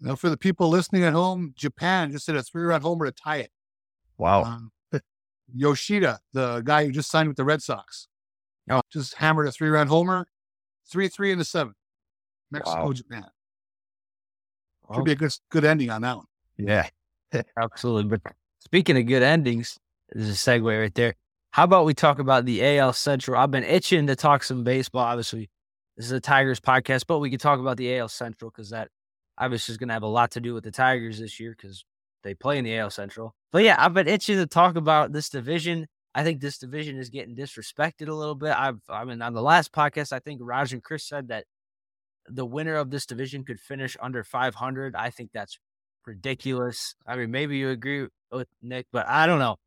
[0.00, 3.12] Now, for the people listening at home, Japan just hit a three run homer to
[3.12, 3.50] tie it.
[4.18, 4.42] Wow.
[4.42, 4.72] Um,
[5.54, 8.08] Yoshida, the guy who just signed with the Red Sox,
[8.70, 8.82] oh.
[8.92, 10.26] just hammered a three run homer,
[10.90, 11.76] three three in the seventh.
[12.50, 12.92] Mexico, wow.
[12.92, 13.24] Japan.
[14.92, 16.26] Could be a good good ending on that one.
[16.58, 16.88] Yeah,
[17.56, 18.18] absolutely.
[18.18, 19.78] But speaking of good endings,
[20.10, 21.14] there's a segue right there.
[21.52, 23.38] How about we talk about the AL Central?
[23.38, 25.04] I've been itching to talk some baseball.
[25.04, 25.50] Obviously,
[25.98, 28.88] this is a Tigers podcast, but we could talk about the AL Central because that
[29.36, 31.84] obviously is going to have a lot to do with the Tigers this year because
[32.22, 33.34] they play in the AL Central.
[33.52, 35.88] But yeah, I've been itching to talk about this division.
[36.14, 38.58] I think this division is getting disrespected a little bit.
[38.58, 41.44] I've, I mean, on the last podcast, I think Raj and Chris said that
[42.28, 44.96] the winner of this division could finish under 500.
[44.96, 45.58] I think that's
[46.06, 46.94] ridiculous.
[47.06, 49.58] I mean, maybe you agree with Nick, but I don't know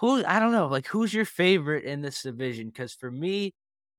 [0.00, 2.68] who I don't know, like who's your favorite in this division?
[2.68, 3.54] Because for me,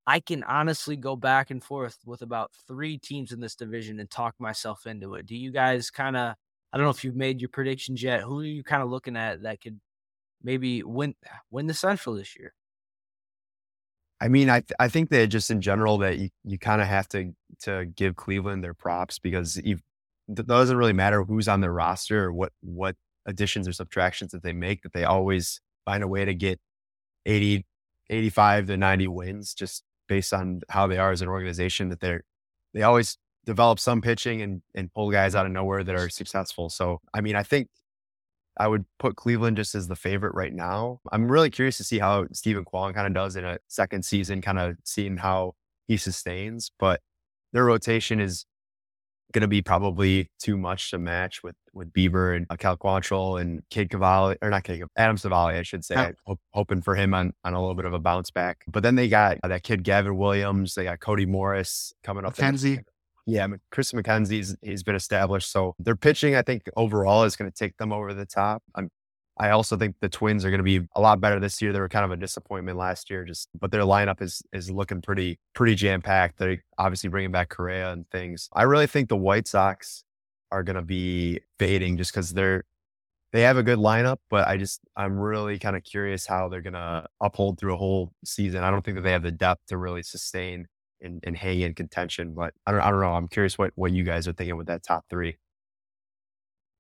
[0.08, 4.10] I can honestly go back and forth with about three teams in this division and
[4.10, 5.26] talk myself into it.
[5.26, 6.36] Do you guys kind of?
[6.72, 8.22] I don't know if you've made your predictions yet.
[8.22, 9.80] Who are you kind of looking at that could
[10.44, 11.16] maybe win
[11.52, 12.54] win the Central this year?
[14.22, 16.88] I mean, I th- I think that just in general that you, you kind of
[16.88, 17.34] have to
[17.64, 19.80] to give Cleveland their props because it
[20.34, 22.96] doesn't really matter who's on their roster or what what
[23.26, 26.60] additions or subtractions that they make that they always find a way to get
[27.26, 27.66] 80,
[28.12, 32.24] 85 to 90 wins just based on how they are as an organization that they're,
[32.76, 36.70] they always develop some pitching and, and pull guys out of nowhere that are successful.
[36.70, 37.70] So, I mean, I think
[38.60, 41.00] I would put Cleveland just as the favorite right now.
[41.12, 44.42] I'm really curious to see how Steven Kwan kind of does in a second season,
[44.42, 45.56] kind of seeing how
[45.88, 46.70] he sustains.
[46.78, 47.02] But
[47.52, 48.46] their rotation is
[49.32, 53.40] going to be probably too much to match with with Bieber and uh, Cal Quantrill
[53.40, 55.96] and Cade Cavalli, or not Cade, Adam Civale, I should say.
[55.96, 56.12] Yeah.
[56.26, 58.64] Hope, hoping for him on, on a little bit of a bounce back.
[58.68, 60.76] But then they got uh, that kid Gavin Williams.
[60.76, 62.36] They got Cody Morris coming up.
[62.36, 62.84] McKenzie.
[63.26, 65.52] Yeah, Chris McKenzie's he's been established.
[65.52, 68.64] So their pitching, I think overall is going to take them over the top.
[68.74, 68.90] I'm
[69.40, 71.72] I also think the Twins are going to be a lot better this year.
[71.72, 75.02] They were kind of a disappointment last year, just but their lineup is is looking
[75.02, 76.38] pretty pretty jam packed.
[76.38, 78.50] They're obviously bringing back Correa and things.
[78.54, 80.04] I really think the White Sox
[80.52, 82.66] are going to be fading just because they're
[83.32, 86.62] they have a good lineup, but I just I'm really kind of curious how they're
[86.62, 88.64] gonna uphold through a whole season.
[88.64, 90.68] I don't think that they have the depth to really sustain
[91.02, 92.34] and, and hang in contention.
[92.34, 93.14] But I don't I don't know.
[93.14, 95.38] I'm curious what what you guys are thinking with that top three.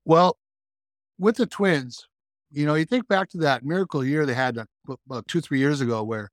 [0.05, 0.37] Well,
[1.19, 2.07] with the Twins,
[2.51, 4.65] you know, you think back to that miracle year they had uh,
[5.05, 6.29] about two three years ago, where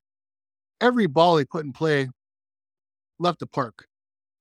[0.81, 2.09] every ball they put in play
[3.19, 3.87] left the park.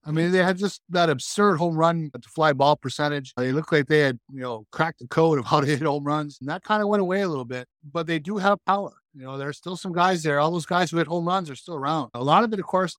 [0.08, 3.34] I mean, they had just that absurd home run to fly ball percentage.
[3.36, 6.04] They looked like they had, you know, cracked the code of how to hit home
[6.04, 6.38] runs.
[6.40, 8.94] And that kind of went away a little bit, but they do have power.
[9.16, 10.40] You know, there's still some guys there.
[10.40, 12.12] All those guys who hit home runs are still around.
[12.14, 12.96] A lot of it, of course,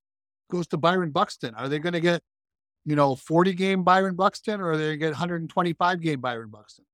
[0.50, 1.54] goes to Byron Buxton.
[1.54, 2.22] Are they going to get,
[2.84, 6.50] you know, 40 game Byron Buxton or are they going to get 125 game Byron
[6.50, 6.84] Buxton?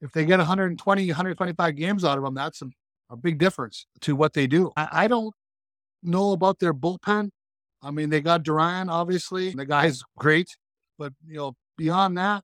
[0.00, 2.66] If they get 120, 125 games out of them, that's a,
[3.10, 4.72] a big difference to what they do.
[4.76, 5.34] I, I don't
[6.02, 7.30] know about their bullpen.
[7.82, 9.50] I mean, they got Duran, obviously.
[9.50, 10.48] The guy's great.
[10.98, 12.42] But, you know, beyond that,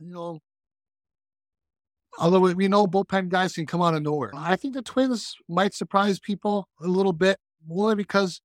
[0.00, 0.40] you know,
[2.18, 4.30] although we know bullpen guys can come out of nowhere.
[4.34, 7.38] I think the Twins might surprise people a little bit,
[7.70, 8.40] only because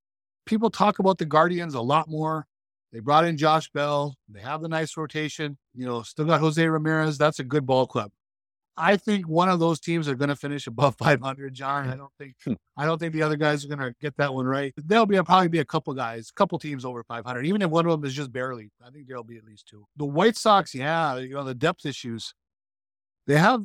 [0.45, 2.45] people talk about the Guardians a lot more.
[2.91, 4.15] They brought in Josh Bell.
[4.27, 5.57] They have the nice rotation.
[5.75, 7.17] You know, still got Jose Ramirez.
[7.17, 8.11] That's a good ball club.
[8.75, 11.89] I think one of those teams are going to finish above 500, John.
[11.89, 12.53] I don't think hmm.
[12.77, 14.73] I don't think the other guys are going to get that one right.
[14.77, 17.45] There'll be a, probably be a couple guys, a couple teams over 500.
[17.45, 19.85] Even if one of them is just barely, I think there'll be at least two.
[19.97, 22.33] The White Sox, yeah, you know the depth issues.
[23.27, 23.63] They have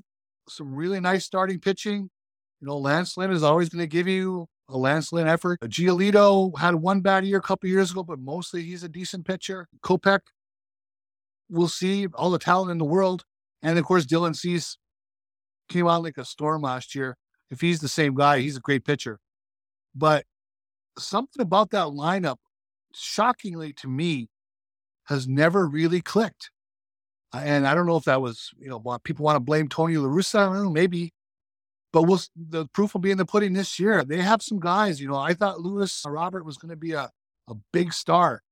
[0.49, 2.11] some really nice starting pitching.
[2.61, 5.59] You know, Lance Lynn is always going to give you a Lance Lynn effort.
[5.63, 9.27] Uh, Giolito had one bad year a couple years ago, but mostly he's a decent
[9.27, 9.69] pitcher.
[9.83, 10.21] Kopech,
[11.49, 13.25] we'll see all the talent in the world.
[13.63, 14.79] And of course, Dylan Cease
[15.69, 17.17] came out like a storm last year.
[17.51, 19.21] If he's the same guy, he's a great pitcher.
[19.95, 20.25] But
[20.99, 22.37] something about that lineup,
[22.95, 24.29] shockingly to me,
[25.05, 26.51] has never really clicked.
[27.33, 29.97] Uh, and I don't know if that was, you know, people want to blame Tony
[29.97, 30.53] La Russa.
[30.53, 31.13] Know, maybe.
[31.95, 34.03] But we'll, the proof will be in the pudding this year.
[34.03, 36.91] They have some guys, you know, I thought Luis uh, Robert was going to be
[36.91, 37.09] a,
[37.49, 38.43] a big star.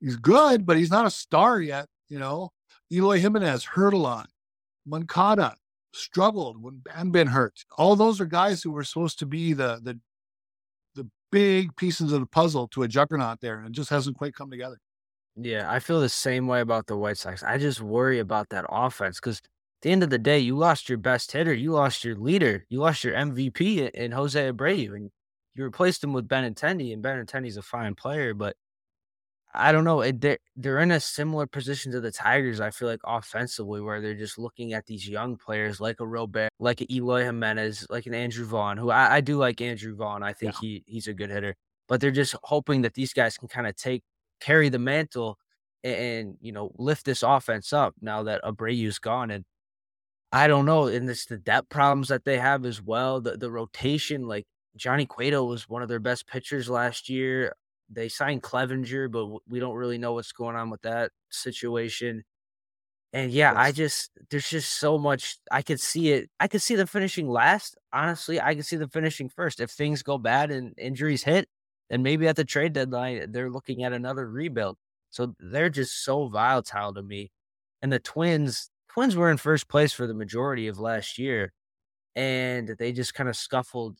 [0.00, 2.52] He's good, but he's not a star yet, you know.
[2.92, 4.28] Eloy Jimenez, hurt a lot.
[4.86, 5.56] Moncada,
[5.92, 7.64] struggled when and been hurt.
[7.78, 9.98] All those are guys who were supposed to be the the
[10.94, 14.34] the big pieces of the puzzle to a juggernaut there, and it just hasn't quite
[14.34, 14.78] come together.
[15.34, 17.42] Yeah, I feel the same way about the White Sox.
[17.42, 19.40] I just worry about that offense because
[19.82, 22.80] the end of the day, you lost your best hitter, you lost your leader, you
[22.80, 25.10] lost your MVP in Jose Abreu, and
[25.54, 28.56] you replaced him with Benintendi, and Benintendi's a fine player, but
[29.54, 30.02] I don't know.
[30.10, 32.58] They're they're in a similar position to the Tigers.
[32.60, 36.48] I feel like offensively, where they're just looking at these young players like a Robert,
[36.58, 40.22] like a Eloy Jimenez, like an Andrew Vaughn, who I, I do like Andrew Vaughn.
[40.22, 40.58] I think yeah.
[40.60, 41.54] he he's a good hitter,
[41.86, 44.02] but they're just hoping that these guys can kind of take
[44.40, 45.38] carry the mantle
[45.84, 49.30] and, and, you know lift this offense up now that Abreu's gone.
[49.30, 49.44] And
[50.32, 53.20] I don't know, and it's the depth problems that they have as well.
[53.20, 57.54] The the rotation, like Johnny Cueto was one of their best pitchers last year.
[57.90, 62.24] They signed Clevinger, but we don't really know what's going on with that situation.
[63.12, 66.30] And yeah, I just there's just so much I could see it.
[66.40, 67.76] I could see them finishing last.
[67.92, 69.60] Honestly, I could see them finishing first.
[69.60, 71.48] If things go bad and injuries hit,
[71.90, 74.78] then maybe at the trade deadline they're looking at another rebuild.
[75.10, 77.30] So they're just so volatile to me.
[77.82, 81.52] And the Twins, Twins were in first place for the majority of last year,
[82.14, 83.98] and they just kind of scuffled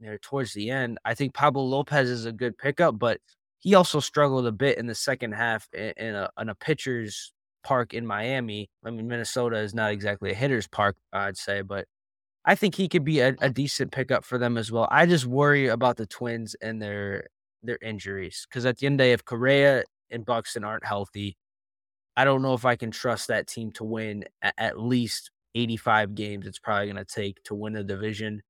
[0.00, 0.98] there towards the end.
[1.04, 3.18] I think Pablo Lopez is a good pickup, but
[3.58, 7.32] he also struggled a bit in the second half in, a, in a pitcher's
[7.62, 8.70] park in Miami.
[8.84, 11.86] I mean, Minnesota is not exactly a hitter's park, I'd say, but
[12.46, 14.88] I think he could be a, a decent pickup for them as well.
[14.90, 17.28] I just worry about the Twins and their
[17.62, 21.36] their injuries because at the end of the day, if Correa and Buxton aren't healthy,
[22.16, 26.46] I don't know if I can trust that team to win at, least 85 games.
[26.46, 28.42] It's probably going to take to win the division.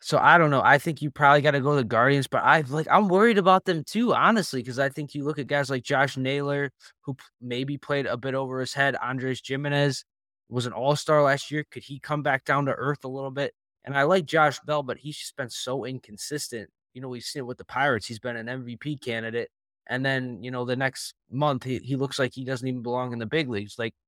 [0.00, 0.62] So I don't know.
[0.62, 3.38] I think you probably got to go to the Guardians, but I like I'm worried
[3.38, 6.70] about them too, honestly, because I think you look at guys like Josh Naylor,
[7.02, 8.94] who maybe played a bit over his head.
[9.02, 10.04] Andres Gimenez
[10.48, 11.64] was an All Star last year.
[11.70, 13.54] Could he come back down to earth a little bit?
[13.84, 16.70] And I like Josh Bell, but he's just been so inconsistent.
[16.94, 18.06] You know, we've seen it with the Pirates.
[18.06, 19.50] He's been an MVP candidate,
[19.88, 23.12] and then you know the next month he he looks like he doesn't even belong
[23.12, 23.76] in the big leagues.
[23.78, 23.94] Like.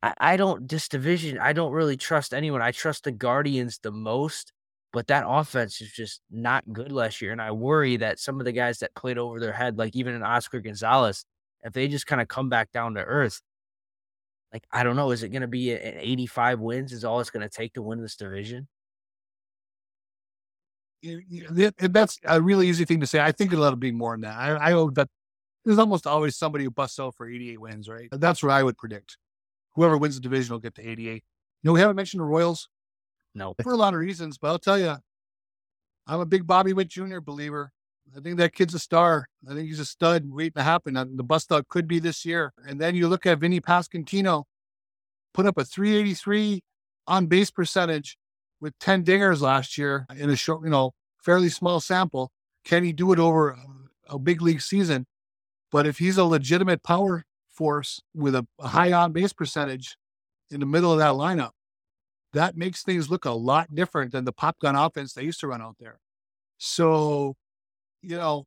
[0.00, 1.38] I, I don't this division.
[1.38, 2.62] I don't really trust anyone.
[2.62, 4.52] I trust the Guardians the most
[4.92, 7.32] but that offense is just not good last year.
[7.32, 10.14] And I worry that some of the guys that played over their head, like even
[10.14, 11.24] in Oscar Gonzalez,
[11.62, 13.42] if they just kind of come back down to earth,
[14.52, 16.92] like I don't know, is it going to be an 85 wins?
[16.92, 18.66] Is all it's going to take to win this division?
[21.02, 23.20] That's a really easy thing to say.
[23.20, 24.36] I think it'll be more than that.
[24.36, 25.08] I, I hope that
[25.64, 28.08] there's almost always somebody who busts out for 88 wins, right?
[28.10, 29.16] That's what I would predict.
[29.74, 31.14] Whoever wins the division will get to 88.
[31.14, 31.20] You
[31.62, 32.68] know, we haven't mentioned the Royals
[33.34, 33.54] No.
[33.62, 34.96] for a lot of reasons, but I'll tell you,
[36.06, 37.20] I'm a big Bobby Witt Jr.
[37.20, 37.70] believer.
[38.16, 39.28] I think that kid's a star.
[39.48, 40.96] I think he's a stud waiting to happen.
[40.96, 42.54] Uh, the bust out could be this year.
[42.66, 44.44] And then you look at Vinny Pasquantino,
[45.34, 46.62] put up a 383
[47.06, 48.16] on base percentage
[48.60, 52.30] with 10 dingers last year in a short, you know, fairly small sample.
[52.64, 53.56] Can he do it over
[54.08, 55.06] a, big league season?
[55.70, 59.96] But if he's a legitimate power force with a, a high on base percentage
[60.50, 61.50] in the middle of that lineup,
[62.32, 65.46] that makes things look a lot different than the pop gun offense they used to
[65.46, 65.98] run out there.
[66.58, 67.36] So,
[68.02, 68.44] you know,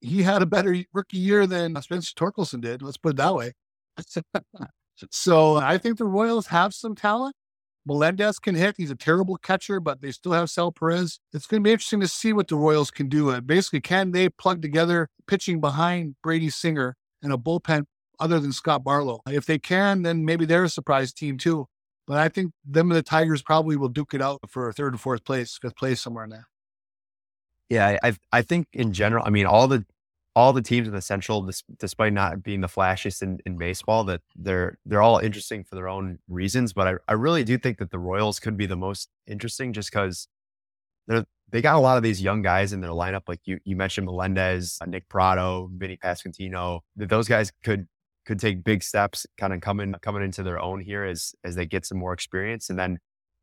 [0.00, 2.82] he had a better rookie year than uh, Spencer Torkelson did.
[2.82, 3.52] Let's put it that way.
[5.10, 7.34] so I think the Royals have some talent.
[7.86, 8.74] Melendez can hit.
[8.76, 11.20] He's a terrible catcher, but they still have Sal Perez.
[11.32, 13.40] It's going to be interesting to see what the Royals can do.
[13.40, 17.84] Basically, can they plug together pitching behind Brady Singer and a bullpen
[18.18, 19.20] other than Scott Barlow?
[19.28, 21.66] If they can, then maybe they're a surprise team too.
[22.06, 25.00] But I think them and the Tigers probably will duke it out for third and
[25.00, 26.48] fourth place, fifth place somewhere in there.
[27.68, 29.84] Yeah, I I think in general, I mean, all the
[30.36, 34.20] all the teams in the Central, despite not being the flashiest in, in baseball, that
[34.36, 36.74] they're they're all interesting for their own reasons.
[36.74, 39.90] But I, I really do think that the Royals could be the most interesting, just
[39.90, 40.28] because
[41.08, 43.22] they're they got a lot of these young guys in their lineup.
[43.26, 46.80] Like you you mentioned Melendez, uh, Nick Pratto, Vinny Pasquantino.
[46.96, 47.86] That those guys could
[48.26, 51.64] could take big steps, kind of coming coming into their own here as as they
[51.64, 52.98] get some more experience, and then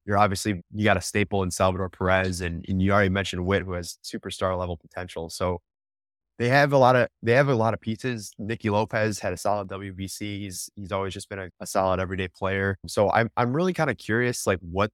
[0.05, 3.63] you're obviously you got a staple in Salvador Perez, and, and you already mentioned Witt,
[3.63, 5.31] who has superstar level potential.
[5.31, 5.61] So
[6.39, 8.34] they have a lot of they have a lot of pieces.
[8.39, 10.19] Nicky Lopez had a solid WBC.
[10.19, 12.77] He's he's always just been a, a solid everyday player.
[12.88, 14.91] So I'm I'm really kind of curious, like what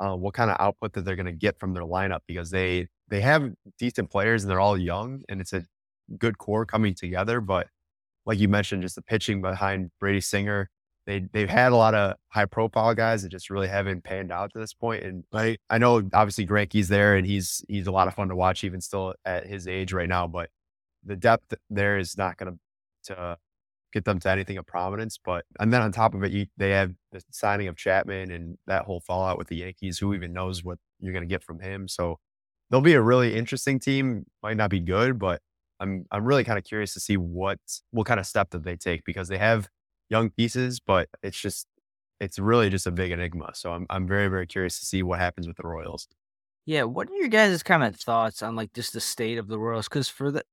[0.00, 2.88] uh, what kind of output that they're going to get from their lineup because they
[3.08, 5.64] they have decent players and they're all young and it's a
[6.18, 7.40] good core coming together.
[7.40, 7.68] But
[8.26, 10.70] like you mentioned, just the pitching behind Brady Singer,
[11.06, 14.52] they they've had a lot of high profile guys that just really haven't panned out
[14.54, 15.04] to this point.
[15.04, 18.36] And I I know obviously Greinke's there and he's he's a lot of fun to
[18.36, 20.26] watch even still at his age right now.
[20.26, 20.50] But
[21.04, 22.58] the depth there is not going
[23.04, 23.38] to
[23.92, 25.18] get them to anything of prominence.
[25.22, 28.58] But and then on top of it, you, they have the signing of Chapman and
[28.66, 29.98] that whole fallout with the Yankees.
[29.98, 31.88] Who even knows what you're going to get from him?
[31.88, 32.18] So
[32.70, 34.26] they'll be a really interesting team.
[34.42, 35.40] Might not be good, but
[35.78, 37.58] I'm I'm really kind of curious to see what
[37.90, 39.68] what kind of step that they take because they have
[40.08, 41.66] young pieces, but it's just
[42.20, 43.50] it's really just a big enigma.
[43.54, 46.08] So I'm I'm very very curious to see what happens with the Royals.
[46.64, 49.58] Yeah, what are your guys' kind of thoughts on like just the state of the
[49.58, 49.88] Royals?
[49.88, 50.44] Because for the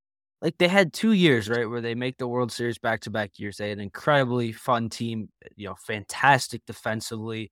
[0.42, 3.38] like they had two years, right, where they make the World Series back to back
[3.38, 3.56] years.
[3.58, 7.50] They had an incredibly fun team, you know, fantastic defensively,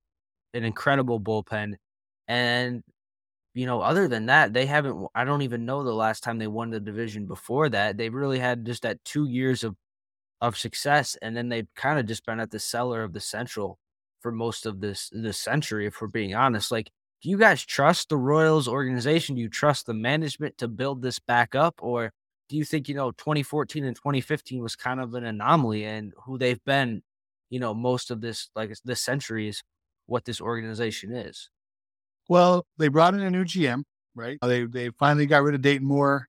[0.55, 1.75] an incredible bullpen,
[2.29, 2.83] and
[3.55, 5.09] you know, other than that, they haven't.
[5.15, 7.97] I don't even know the last time they won the division before that.
[7.99, 9.77] They really had just that two years of
[10.41, 13.79] of success, and then they've kind of just been at the cellar of the Central
[14.21, 15.87] for most of this this century.
[15.87, 16.91] If we're being honest, like
[17.23, 19.35] do you guys trust the Royals organization?
[19.37, 21.75] Do you trust the management to build this back up?
[21.83, 22.13] Or
[22.49, 26.39] do you think, you know, 2014 and 2015 was kind of an anomaly and who
[26.39, 27.03] they've been,
[27.51, 29.63] you know, most of this, like this century is
[30.07, 31.51] what this organization is?
[32.29, 33.85] Well, they brought in a new GM,
[34.15, 34.39] right?
[34.43, 36.27] They they finally got rid of Dayton Moore.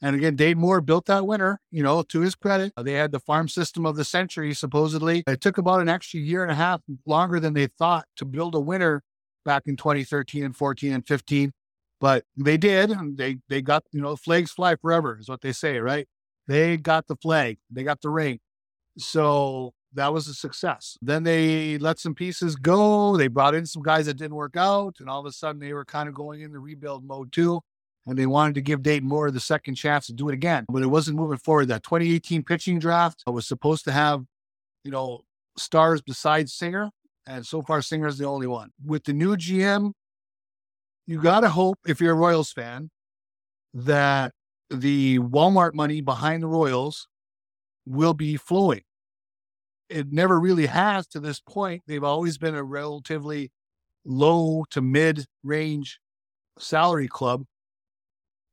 [0.00, 2.72] And again, Dayton Moore built that winner, you know, to his credit.
[2.76, 5.22] They had the farm system of the century, supposedly.
[5.28, 8.56] It took about an extra year and a half longer than they thought to build
[8.56, 9.02] a winner
[9.44, 11.52] back in 2013 and 14 and 15.
[12.02, 12.92] But they did.
[13.16, 16.08] They they got, you know, flags fly forever, is what they say, right?
[16.48, 18.40] They got the flag, they got the ring.
[18.98, 20.98] So that was a success.
[21.00, 23.16] Then they let some pieces go.
[23.16, 25.72] They brought in some guys that didn't work out, and all of a sudden they
[25.72, 27.60] were kind of going into rebuild mode too.
[28.04, 30.82] And they wanted to give Dayton Moore the second chance to do it again, but
[30.82, 31.66] it wasn't moving forward.
[31.66, 34.24] That 2018 pitching draft was supposed to have,
[34.82, 35.20] you know,
[35.56, 36.90] stars besides Singer,
[37.28, 38.72] and so far Singer's the only one.
[38.84, 39.92] With the new GM,
[41.06, 42.90] you gotta hope if you're a Royals fan
[43.74, 44.32] that
[44.70, 47.08] the Walmart money behind the Royals
[47.86, 48.82] will be flowing
[49.92, 51.82] it never really has to this point.
[51.86, 53.50] They've always been a relatively
[54.04, 56.00] low to mid range
[56.58, 57.44] salary club.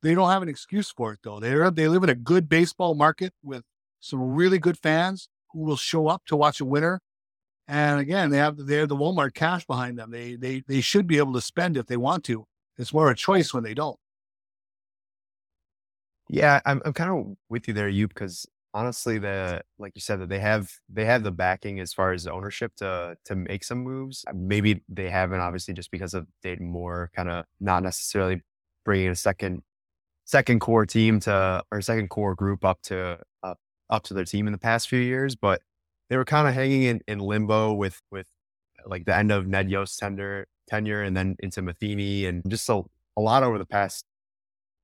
[0.02, 1.40] They don't have an excuse for it though.
[1.40, 3.62] They they live in a good baseball market with
[4.00, 7.00] some really good fans who will show up to watch a winner.
[7.70, 10.10] And again, they have they have the Walmart cash behind them.
[10.10, 12.44] They they they should be able to spend if they want to.
[12.76, 13.96] It's more a choice when they don't.
[16.28, 18.44] Yeah, I'm I'm kind of with you there, you because
[18.74, 22.26] honestly, the like you said that they have they have the backing as far as
[22.26, 24.24] ownership to to make some moves.
[24.28, 28.42] Uh, maybe they haven't, obviously, just because of Dayton Moore, kind of not necessarily
[28.84, 29.62] bringing a second
[30.24, 33.54] second core team to or second core group up to a,
[33.90, 35.62] up to their team in the past few years, but
[36.10, 38.26] they were kind of hanging in, in limbo with with
[38.84, 42.82] like the end of Ned Yost's tender, tenure and then into Matheny and just a,
[43.16, 44.04] a lot over the past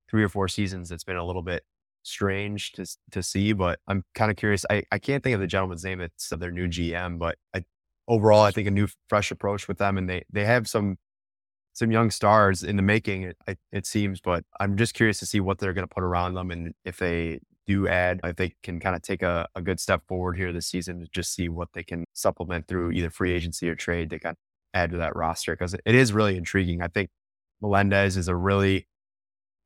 [0.08, 0.90] three or four seasons.
[0.90, 1.64] It's been a little bit
[2.02, 4.64] strange to to see, but I'm kind of curious.
[4.70, 7.64] I, I can't think of the gentleman's name that's their new GM, but I,
[8.08, 10.96] overall, I think a new fresh approach with them, and they they have some
[11.72, 13.24] some young stars in the making.
[13.24, 16.34] It, it seems, but I'm just curious to see what they're going to put around
[16.34, 19.80] them, and if they do add, if they can kind of take a, a good
[19.80, 23.32] step forward here this season to just see what they can supplement through either free
[23.32, 24.10] agency or trade.
[24.10, 24.34] They can
[24.74, 26.82] add to that roster because it is really intriguing.
[26.82, 27.10] I think
[27.60, 28.86] Melendez is a really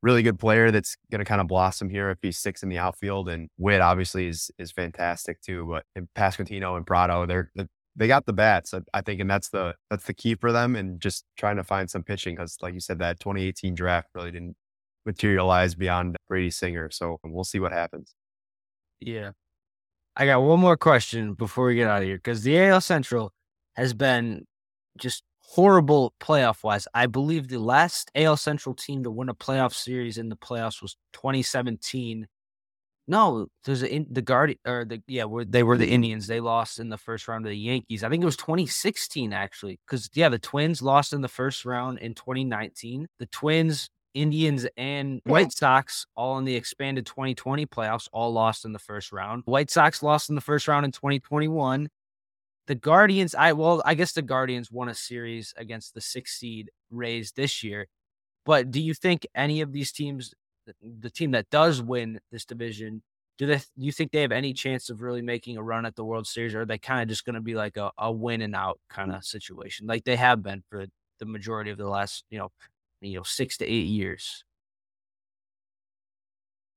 [0.01, 2.77] really good player that's going to kind of blossom here if he sticks in the
[2.77, 3.29] outfield.
[3.29, 5.65] And Witt obviously is is fantastic too.
[5.69, 7.51] But in Pasquantino and Pratto, they're
[7.95, 10.75] they got the bats, I think, and that's the that's the key for them.
[10.75, 14.31] And just trying to find some pitching because, like you said, that 2018 draft really
[14.31, 14.55] didn't
[15.05, 16.89] materialize beyond Brady Singer.
[16.91, 18.13] So we'll see what happens.
[18.99, 19.31] Yeah,
[20.15, 23.31] I got one more question before we get out of here because the AL Central
[23.75, 24.45] has been
[24.97, 26.87] just horrible playoff wise.
[26.93, 30.81] I believe the last AL Central team to win a playoff series in the playoffs
[30.81, 32.27] was 2017.
[33.07, 36.27] No, there's a, the Guardian or the yeah, they were the Indians.
[36.27, 38.03] They lost in the first round to the Yankees.
[38.03, 41.99] I think it was 2016 actually, because yeah, the Twins lost in the first round
[41.99, 43.07] in 2019.
[43.19, 48.73] The Twins, Indians, and White Sox all in the expanded 2020 playoffs all lost in
[48.73, 49.43] the first round.
[49.45, 51.89] White Sox lost in the first round in 2021.
[52.67, 56.69] The Guardians, I well, I guess the Guardians won a series against the six seed
[56.89, 57.87] Rays this year.
[58.45, 60.33] But do you think any of these teams,
[60.81, 63.03] the team that does win this division,
[63.37, 65.95] do they do you think they have any chance of really making a run at
[65.95, 68.11] the World Series, or are they kind of just going to be like a, a
[68.11, 70.85] win and out kind of situation, like they have been for
[71.19, 72.51] the majority of the last, you know,
[73.01, 74.43] you know, six to eight years?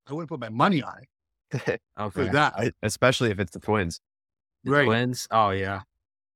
[0.08, 1.80] I wouldn't put my money on it.
[1.96, 2.28] Oh, okay.
[2.30, 2.54] that.
[2.56, 4.00] I, especially if it's the Twins.
[4.64, 4.84] The right.
[4.86, 5.28] Twins.
[5.30, 5.82] Oh yeah.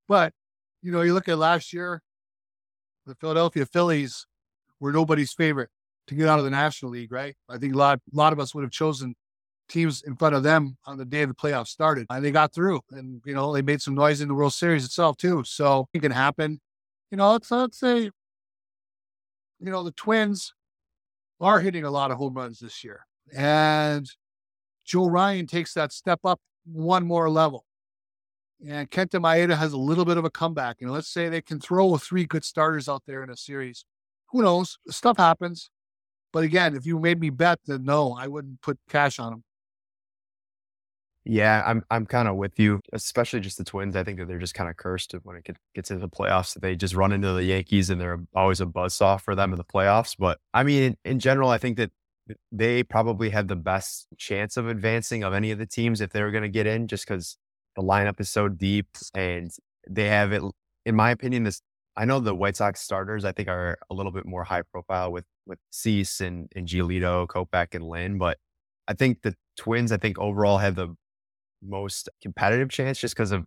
[0.06, 0.32] But
[0.82, 2.02] you know, you look at last year,
[3.06, 4.26] the Philadelphia Phillies
[4.78, 5.70] were nobody's favorite
[6.06, 7.34] to get out of the National League, right?
[7.48, 9.14] I think a lot, a lot of us would have chosen
[9.68, 12.80] teams in front of them on the day the playoffs started, and they got through.
[12.90, 15.42] And you know, they made some noise in the World Series itself too.
[15.44, 16.60] So it can happen.
[17.10, 18.10] You know, let's let's say,
[19.60, 20.54] you know, the Twins
[21.40, 23.06] are hitting a lot of home runs this year,
[23.36, 24.08] and
[24.84, 27.64] Joe Ryan takes that step up one more level.
[28.66, 30.78] And Kenta Maeda has a little bit of a comeback.
[30.80, 33.84] And let's say they can throw three good starters out there in a series.
[34.30, 34.78] Who knows?
[34.88, 35.70] Stuff happens.
[36.32, 39.44] But again, if you made me bet, then no, I wouldn't put cash on them.
[41.30, 43.94] Yeah, I'm I'm kind of with you, especially just the Twins.
[43.96, 46.58] I think that they're just kind of cursed when it gets into the playoffs.
[46.58, 49.64] They just run into the Yankees and they're always a buzzsaw for them in the
[49.64, 50.16] playoffs.
[50.18, 51.90] But I mean, in, in general, I think that
[52.50, 56.22] they probably had the best chance of advancing of any of the teams if they
[56.22, 57.36] were going to get in, just because
[57.76, 59.50] the lineup is so deep and
[59.88, 60.42] they have it.
[60.86, 61.60] In my opinion, this
[61.94, 65.12] I know the White Sox starters I think are a little bit more high profile
[65.12, 68.38] with with Cease and and Giolito, Kopech, and Lynn, but
[68.88, 70.94] I think the Twins I think overall have the
[71.62, 73.44] most competitive chance just because of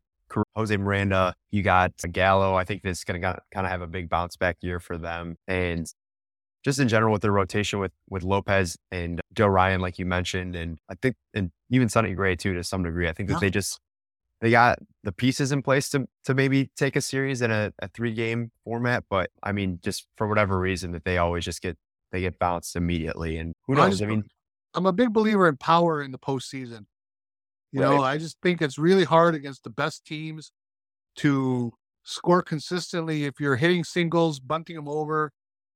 [0.55, 1.35] Jose Miranda.
[1.51, 2.55] You got Gallo.
[2.55, 4.97] I think this is going to kind of have a big bounce back year for
[4.97, 5.91] them, and
[6.63, 10.55] just in general with their rotation with with Lopez and Joe Ryan, like you mentioned,
[10.55, 13.07] and I think and even Sonny Gray too to some degree.
[13.07, 13.39] I think that yeah.
[13.39, 13.79] they just
[14.41, 17.87] they got the pieces in place to to maybe take a series in a, a
[17.87, 19.03] three game format.
[19.09, 21.77] But I mean, just for whatever reason that they always just get
[22.11, 23.37] they get bounced immediately.
[23.37, 24.01] And who knows?
[24.01, 24.23] I mean,
[24.73, 26.85] I'm a big believer in power in the postseason.
[27.71, 27.89] You right.
[27.89, 30.51] know, I just think it's really hard against the best teams
[31.17, 35.31] to score consistently if you're hitting singles, bunting them over,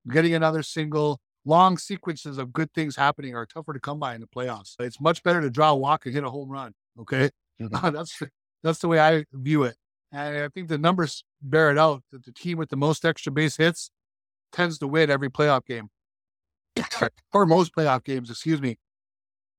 [0.09, 1.19] getting another single.
[1.47, 4.73] Long sequences of good things happening are tougher to come by in the playoffs.
[4.79, 6.73] It's much better to draw a walk and hit a home run.
[6.99, 7.29] Okay.
[7.61, 7.95] Mm-hmm.
[7.95, 8.21] that's
[8.63, 9.77] that's the way I view it.
[10.11, 13.31] And I think the numbers bear it out that the team with the most extra
[13.31, 13.91] base hits
[14.51, 15.87] tends to win every playoff game
[17.33, 18.77] or most playoff games, excuse me.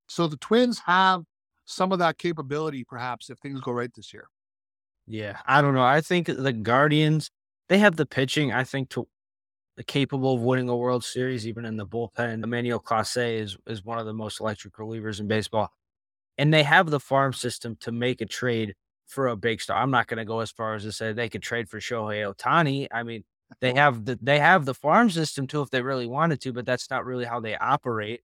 [0.07, 1.23] So the Twins have
[1.67, 4.29] some of that capability, perhaps, if things go right this year.
[5.05, 5.83] Yeah, I don't know.
[5.83, 7.29] I think the Guardians,
[7.69, 9.07] they have the pitching, I think, to
[9.85, 12.43] capable of winning a World Series, even in the bullpen.
[12.43, 15.71] Emmanuel Clase is, is one of the most electric relievers in baseball.
[16.37, 18.73] And they have the farm system to make a trade
[19.05, 19.81] for a big star.
[19.81, 22.33] I'm not going to go as far as to say they could trade for Shohei
[22.33, 22.87] Ohtani.
[22.91, 23.23] I mean,
[23.59, 26.65] they have the they have the farm system too if they really wanted to, but
[26.65, 28.21] that's not really how they operate.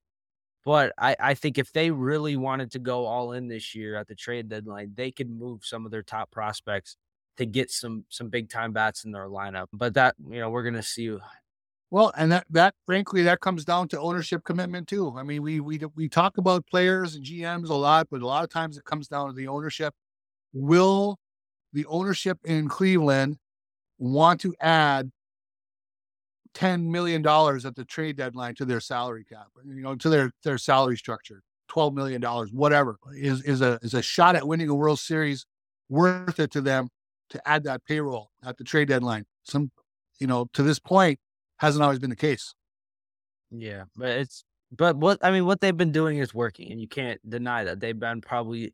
[0.66, 4.08] But I, I think if they really wanted to go all in this year at
[4.08, 6.96] the trade deadline, they could move some of their top prospects
[7.38, 9.68] to get some some big time bats in their lineup.
[9.74, 11.18] But that you know we're gonna see
[11.92, 15.14] Well, and that that frankly that comes down to ownership commitment too.
[15.18, 18.44] I mean, we we we talk about players and GMs a lot, but a lot
[18.44, 19.94] of times it comes down to the ownership.
[20.54, 21.20] Will
[21.74, 23.38] the ownership in Cleveland
[24.00, 25.12] want to add
[26.54, 30.32] ten million dollars at the trade deadline to their salary cap, you know, to their
[30.44, 34.70] their salary structure, twelve million dollars, whatever is is a is a shot at winning
[34.70, 35.46] a World Series
[35.90, 36.90] worth it to them
[37.30, 39.26] to add that payroll at the trade deadline.
[39.44, 39.72] Some,
[40.20, 41.20] you know, to this point,
[41.58, 42.54] hasn't always been the case.
[43.52, 46.88] Yeah, but it's but what I mean, what they've been doing is working, and you
[46.88, 48.74] can't deny that they've been probably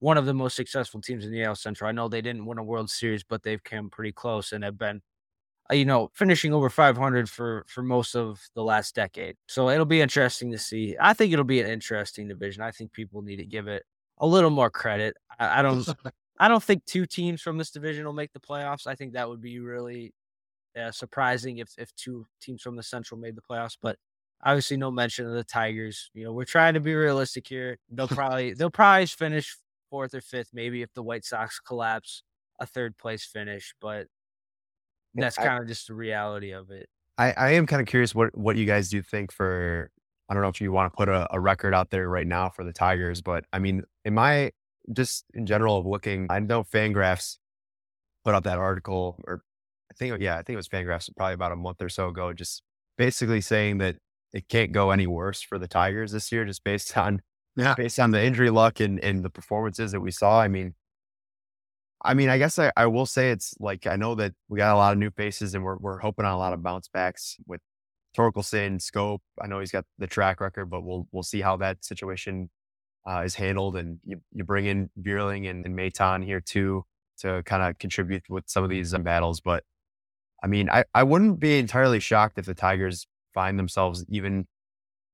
[0.00, 1.88] one of the most successful teams in the AL Central.
[1.88, 4.78] I know they didn't win a World Series, but they've come pretty close and have
[4.78, 5.02] been,
[5.72, 9.36] you know, finishing over 500 for for most of the last decade.
[9.48, 10.96] So it'll be interesting to see.
[11.00, 12.62] I think it'll be an interesting division.
[12.62, 13.84] I think people need to give it
[14.18, 15.16] a little more credit.
[15.38, 15.88] I, I don't.
[16.40, 18.88] I don't think two teams from this division will make the playoffs.
[18.88, 20.12] I think that would be really
[20.78, 23.76] uh, surprising if if two teams from the Central made the playoffs.
[23.80, 23.98] But
[24.42, 26.10] obviously, no mention of the Tigers.
[26.12, 27.78] You know, we're trying to be realistic here.
[27.90, 29.56] They'll probably they'll probably finish
[29.90, 32.22] fourth or fifth, maybe if the White Sox collapse,
[32.58, 33.74] a third place finish.
[33.80, 34.08] But
[35.14, 36.88] that's kind of just the reality of it.
[37.16, 39.90] I, I am kind of curious what what you guys do think for
[40.28, 42.50] I don't know if you want to put a, a record out there right now
[42.50, 44.52] for the Tigers, but I mean, in my
[44.92, 47.38] just in general of looking, I know Fangraphs
[48.24, 49.42] put out that article or
[49.90, 52.32] I think, yeah, I think it was Fangraphs probably about a month or so ago,
[52.32, 52.62] just
[52.96, 53.96] basically saying that
[54.32, 57.22] it can't go any worse for the Tigers this year, just based on
[57.56, 57.74] yeah.
[57.76, 60.40] based on the injury luck and, and the performances that we saw.
[60.40, 60.74] I mean,
[62.04, 64.74] I mean, I guess I, I will say it's like I know that we got
[64.74, 67.36] a lot of new faces and we're we're hoping on a lot of bounce backs
[67.46, 67.60] with
[68.16, 69.20] Torkelson, Schoop.
[69.42, 72.50] I know he's got the track record, but we'll we'll see how that situation
[73.08, 73.76] uh, is handled.
[73.76, 76.84] And you, you bring in Vierling and, and Maton here too
[77.18, 79.40] to kind of contribute with some of these battles.
[79.40, 79.64] But
[80.42, 84.46] I mean, I, I wouldn't be entirely shocked if the Tigers find themselves even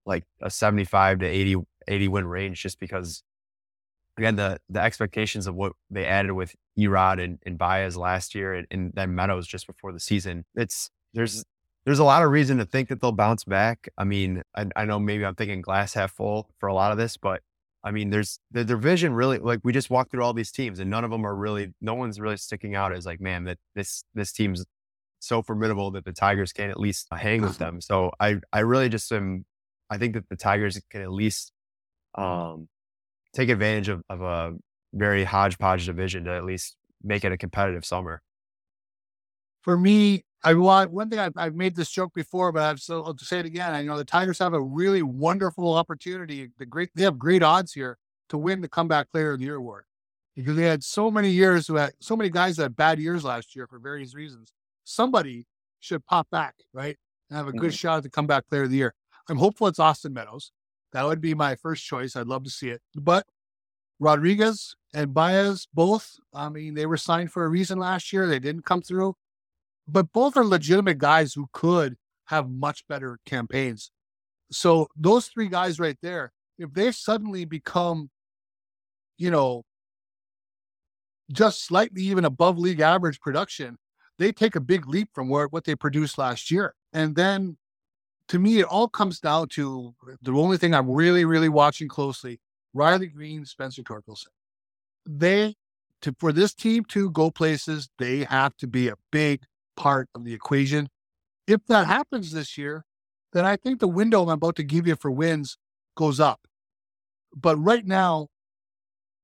[0.06, 1.56] like a 75 to 80,
[1.88, 3.22] 80 win range just because
[4.20, 8.54] again the the expectations of what they added with Erod and, and Baez last year
[8.54, 10.44] and, and then Meadows just before the season.
[10.54, 11.44] It's there's
[11.84, 13.88] there's a lot of reason to think that they'll bounce back.
[13.96, 16.98] I mean, I, I know maybe I'm thinking glass half full for a lot of
[16.98, 17.40] this, but
[17.82, 20.90] I mean, there's the division really like we just walked through all these teams and
[20.90, 24.04] none of them are really no one's really sticking out as like, man, that this
[24.14, 24.64] this team's
[25.20, 27.80] so formidable that the Tigers can at least hang with them.
[27.80, 29.44] So I, I really just am,
[29.90, 31.52] I think that the Tigers can at least
[32.14, 32.68] um,
[33.34, 34.56] take advantage of, of a
[34.92, 38.22] very hodgepodge division to at least make it a competitive summer.
[39.62, 43.14] For me, I want one thing I've, I've made this joke before, but I've still
[43.14, 43.74] to say it again.
[43.74, 46.50] I know the Tigers have a really wonderful opportunity.
[46.58, 47.98] The great they have great odds here
[48.30, 49.84] to win the comeback player of the year award
[50.34, 53.22] because they had so many years who had so many guys that had bad years
[53.22, 54.52] last year for various reasons
[54.84, 55.46] somebody
[55.80, 56.96] should pop back, right?
[57.28, 57.70] And have a good mm-hmm.
[57.70, 58.94] shot at the comeback player of the year.
[59.28, 60.52] I'm hopeful it's Austin Meadows.
[60.92, 62.16] That would be my first choice.
[62.16, 62.82] I'd love to see it.
[62.94, 63.26] But
[63.98, 68.26] Rodriguez and Baez, both, I mean, they were signed for a reason last year.
[68.26, 69.14] They didn't come through.
[69.86, 73.90] But both are legitimate guys who could have much better campaigns.
[74.50, 78.10] So those three guys right there, if they suddenly become,
[79.18, 79.64] you know,
[81.32, 83.78] just slightly even above league average production,
[84.18, 86.74] they take a big leap from where what they produced last year.
[86.92, 87.56] And then
[88.30, 92.38] to me, it all comes down to the only thing I'm really, really watching closely
[92.72, 94.28] Riley Greene, Spencer Torkelson.
[95.04, 95.56] They,
[96.02, 99.42] to, for this team to go places, they have to be a big
[99.76, 100.88] part of the equation.
[101.48, 102.84] If that happens this year,
[103.32, 105.58] then I think the window I'm about to give you for wins
[105.96, 106.40] goes up.
[107.34, 108.28] But right now,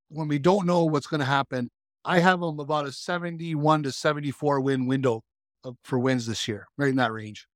[0.09, 1.71] when we don't know what's going to happen,
[2.05, 5.23] I have them about a 71 to 74 win window
[5.63, 7.47] uh, for wins this year, right in that range.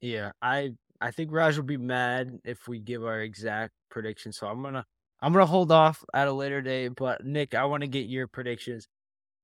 [0.00, 4.32] Yeah, I I think Raj will be mad if we give our exact prediction.
[4.32, 4.84] So I'm gonna
[5.20, 6.92] I'm gonna hold off at a later date.
[6.96, 8.88] But Nick, I want to get your predictions.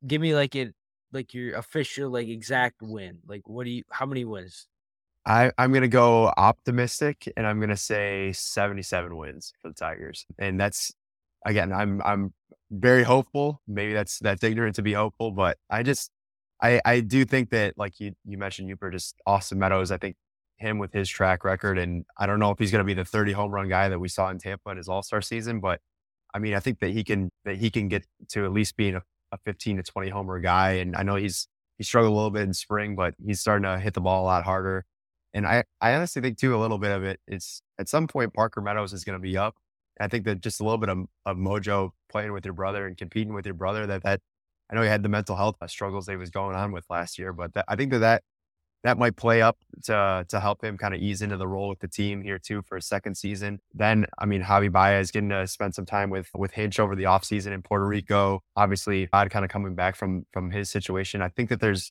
[0.07, 0.75] Give me like it
[1.13, 3.19] like your official like exact win.
[3.27, 4.67] Like what do you how many wins?
[5.27, 10.27] I, I'm gonna go optimistic and I'm gonna say 77 wins for the Tigers.
[10.39, 10.93] And that's
[11.47, 12.35] again, I'm I'm
[12.71, 13.63] very hopeful.
[13.67, 16.11] Maybe that's that's ignorant to be hopeful, but I just
[16.61, 19.91] I I do think that like you you mentioned Yooper, just Austin Meadows.
[19.91, 20.17] I think
[20.65, 23.05] him with his track record, and I don't know if he's going to be the
[23.05, 25.81] 30 home run guy that we saw in Tampa in his All Star season, but
[26.35, 28.97] I mean I think that he can that he can get to at least being
[28.97, 30.73] a, a 15 to 20 homer guy.
[30.73, 33.79] And I know he's he struggled a little bit in spring, but he's starting to
[33.79, 34.85] hit the ball a lot harder.
[35.35, 38.35] And I, I honestly think too a little bit of it is at some point
[38.35, 39.57] Parker Meadows is going to be up
[40.01, 42.97] I think that just a little bit of, of mojo playing with your brother and
[42.97, 44.21] competing with your brother that that
[44.71, 46.85] I know he had the mental health uh, struggles that he was going on with
[46.89, 48.23] last year, but that, I think that that
[48.85, 51.81] that might play up to to help him kind of ease into the role with
[51.81, 53.59] the team here too for a second season.
[53.73, 57.05] Then, I mean, Javi Baez getting to spend some time with with Hinch over the
[57.05, 58.43] offseason in Puerto Rico.
[58.57, 61.23] Obviously, Todd kind of coming back from from his situation.
[61.23, 61.91] I think that there's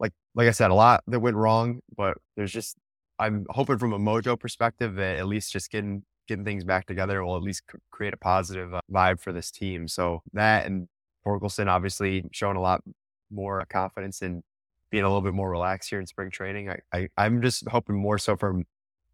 [0.00, 2.76] like like I said, a lot that went wrong, but there's just
[3.18, 7.24] I'm hoping from a mojo perspective that at least just getting getting things back together
[7.24, 9.86] will at least c- create a positive uh, vibe for this team.
[9.86, 10.88] So that and
[11.24, 12.82] Torkelson obviously showing a lot
[13.30, 14.42] more confidence in
[14.92, 16.70] being a little bit more relaxed here in spring training.
[16.70, 18.64] I, I I'm just hoping more so from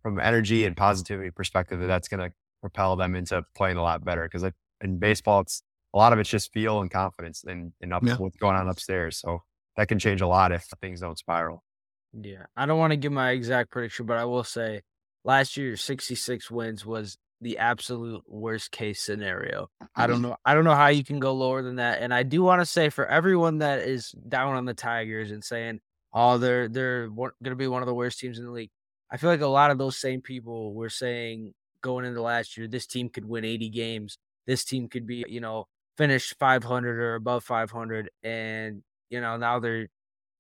[0.03, 4.05] from energy and positivity perspective that that's going to propel them into playing a lot
[4.05, 4.53] better because in
[4.83, 4.97] mm-hmm.
[4.99, 5.63] baseball it's
[5.95, 8.17] a lot of it's just feel and confidence and, and up, yeah.
[8.17, 9.19] what's going on upstairs.
[9.19, 9.43] So
[9.77, 11.65] that can change a lot if things don't spiral.
[12.13, 12.47] Yeah.
[12.57, 14.83] I don't want to give my exact prediction, but I will say
[15.25, 19.69] last year 66 wins was the absolute worst case scenario.
[19.95, 20.31] I don't mm-hmm.
[20.31, 22.03] know I don't know how you can go lower than that.
[22.03, 25.45] And I do want to say for everyone that is down on the Tigers and
[25.45, 25.81] saying,
[26.13, 28.71] "Oh, they're they're going to be one of the worst teams in the league."
[29.11, 32.69] I feel like a lot of those same people were saying going into last year,
[32.69, 34.19] this team could win 80 games.
[34.47, 35.67] This team could be, you know,
[35.97, 39.89] finish 500 or above 500 and, you know, now they're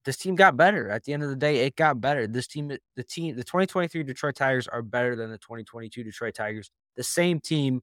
[0.05, 0.89] this team got better.
[0.89, 2.27] At the end of the day, it got better.
[2.27, 6.71] This team, the team, the 2023 Detroit Tigers are better than the 2022 Detroit Tigers.
[6.97, 7.83] The same team.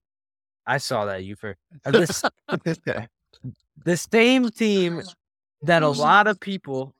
[0.68, 1.56] I saw that you for
[1.86, 2.24] uh, this,
[3.86, 5.04] the same team
[5.62, 6.96] that a lot of people.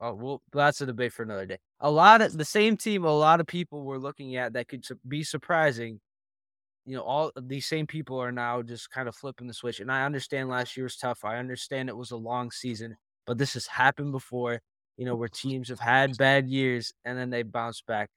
[0.00, 1.58] Oh well, that's a debate for another day.
[1.80, 3.04] A lot of the same team.
[3.04, 6.00] A lot of people were looking at that could be surprising.
[6.84, 9.80] You know, all these same people are now just kind of flipping the switch.
[9.80, 11.24] And I understand last year was tough.
[11.24, 12.96] I understand it was a long season
[13.26, 14.60] but this has happened before,
[14.96, 18.10] you know, where teams have had bad years and then they bounce back.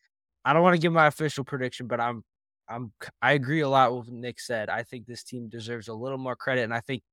[0.46, 2.24] I don't want to give my official prediction, but I'm
[2.70, 4.70] I'm I agree a lot with what Nick said.
[4.70, 7.04] I think this team deserves a little more credit, and I think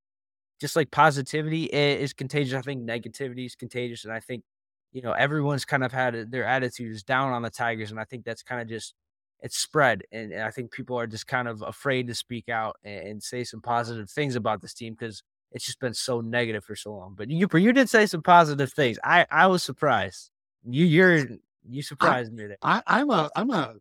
[0.60, 4.44] just like positivity is contagious, I think negativity is contagious, and I think
[4.93, 8.24] you know everyone's kind of had their attitudes down on the Tigers, and I think
[8.24, 8.94] that's kind of just
[9.40, 12.77] it's spread, and, and, I think people are just kind of afraid to speak out
[12.85, 16.64] and, and say some positive things about this team because it's just been so negative
[16.64, 17.14] for so long.
[17.16, 18.98] But you you did say some positive things.
[19.02, 20.31] I I was surprised.
[20.64, 21.27] You you're
[21.68, 22.59] you surprised I, me there.
[22.62, 23.74] I, I'm a I'm a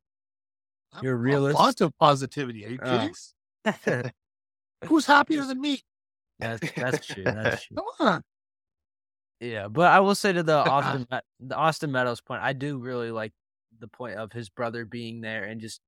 [0.93, 1.57] I'm you're a realist.
[1.57, 2.65] Lots of positivity.
[2.65, 4.11] Are you kidding?
[4.85, 5.81] Who's happier than me?
[6.39, 7.23] That's that's true.
[7.23, 7.77] That's true.
[7.77, 8.23] Come on.
[9.39, 11.07] Yeah, but I will say to the Austin
[11.39, 13.33] the Austin Meadows point, I do really like
[13.79, 15.81] the point of his brother being there and just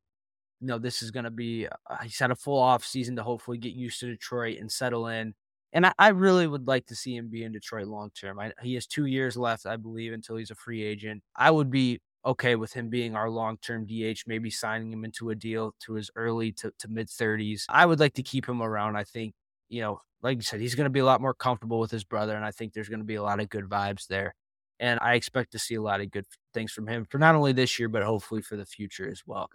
[0.59, 3.23] you know this is going to be uh, he's had a full off season to
[3.23, 5.33] hopefully get used to Detroit and settle in
[5.73, 8.39] and I, I, really would like to see him be in Detroit long term.
[8.61, 11.23] He has two years left, I believe, until he's a free agent.
[11.35, 15.29] I would be okay with him being our long term DH, maybe signing him into
[15.29, 17.63] a deal to his early to, to mid 30s.
[17.69, 18.95] I would like to keep him around.
[18.95, 19.33] I think,
[19.69, 22.03] you know, like you said, he's going to be a lot more comfortable with his
[22.03, 24.35] brother, and I think there's going to be a lot of good vibes there.
[24.79, 27.51] And I expect to see a lot of good things from him for not only
[27.51, 29.49] this year, but hopefully for the future as well.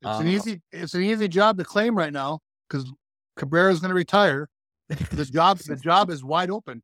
[0.00, 2.90] It's um, an easy, it's an easy job to claim right now because
[3.36, 4.48] Cabrera is going to retire
[5.12, 6.82] the job the job is wide open.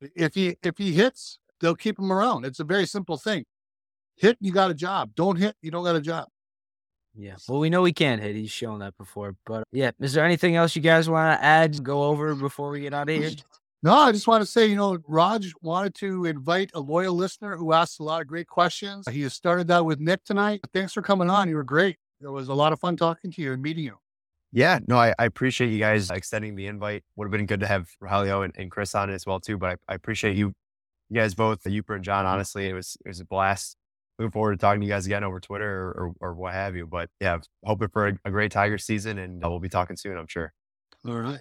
[0.00, 2.44] If he if he hits, they'll keep him around.
[2.44, 3.44] It's a very simple thing.
[4.16, 5.12] Hit, you got a job.
[5.14, 6.28] Don't hit, you don't got a job.
[7.14, 7.36] Yeah.
[7.48, 8.36] Well, we know he can't hit.
[8.36, 9.34] He's shown that before.
[9.46, 12.80] But yeah, is there anything else you guys want to add, go over before we
[12.80, 13.30] get out of here?
[13.82, 17.56] No, I just want to say, you know, Raj wanted to invite a loyal listener
[17.56, 19.08] who asked a lot of great questions.
[19.08, 20.60] He has started that with Nick tonight.
[20.74, 21.48] Thanks for coming on.
[21.48, 21.96] You were great.
[22.20, 23.96] It was a lot of fun talking to you and meeting you.
[24.52, 27.04] Yeah, no, I, I appreciate you guys uh, extending the invite.
[27.16, 29.78] Would have been good to have Rogelio and, and Chris on as well too, but
[29.88, 30.52] I, I appreciate you,
[31.08, 32.26] you guys both, Yooper and John.
[32.26, 33.76] Honestly, it was it was a blast.
[34.18, 35.90] Looking forward to talking to you guys again over Twitter or,
[36.20, 36.86] or, or what have you.
[36.86, 40.16] But yeah, hoping for a, a great Tiger season, and uh, we'll be talking soon.
[40.16, 40.52] I'm sure.
[41.06, 41.40] All right.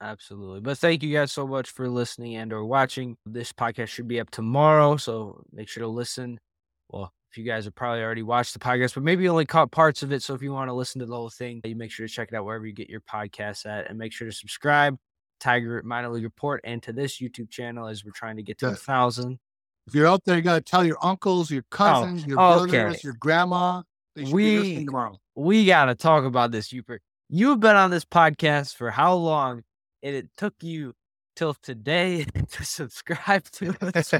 [0.00, 0.60] Absolutely.
[0.60, 3.16] But thank you guys so much for listening and or watching.
[3.24, 6.40] This podcast should be up tomorrow, so make sure to listen.
[6.88, 10.02] Well, if you guys have probably already watched the podcast, but maybe only caught parts
[10.02, 10.22] of it.
[10.22, 12.28] So if you want to listen to the whole thing, you make sure to check
[12.30, 14.98] it out wherever you get your podcasts at and make sure to subscribe,
[15.40, 18.66] Tiger Minor League Report, and to this YouTube channel as we're trying to get to
[18.66, 19.38] a thousand.
[19.86, 22.36] If you're out there, you got to tell your uncles, your oh, cousins, oh, your
[22.36, 23.82] brothers, your grandma.
[24.30, 24.86] we
[25.34, 26.98] we got to talk about this, Yooper.
[27.30, 29.62] You've been on this podcast for how long?
[30.02, 30.92] And it took you
[31.34, 34.12] till today to subscribe to us.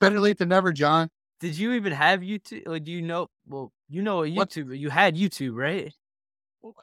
[0.00, 1.08] Better late than never, John.
[1.40, 2.66] Did you even have YouTube?
[2.66, 3.28] Like, do you know?
[3.46, 4.68] Well, you know YouTube.
[4.68, 4.78] What?
[4.78, 5.92] You had YouTube, right?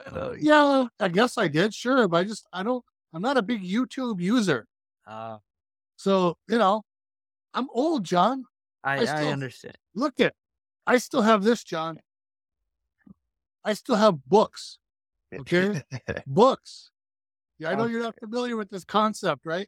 [0.06, 1.74] Uh, yeah, I guess I did.
[1.74, 2.84] Sure, but I just I don't.
[3.14, 4.68] I'm not a big YouTube user.
[5.06, 5.38] Uh,
[5.98, 6.84] so you know,
[7.54, 8.46] I'm old, John.
[8.84, 9.78] I, I, still, I understand.
[9.96, 10.34] Look at,
[10.88, 12.00] I still have this, John.
[13.64, 14.78] I still have books.
[15.34, 15.82] Okay,
[16.28, 16.92] books.
[17.60, 19.68] Yeah, I know you're not familiar with this concept, right?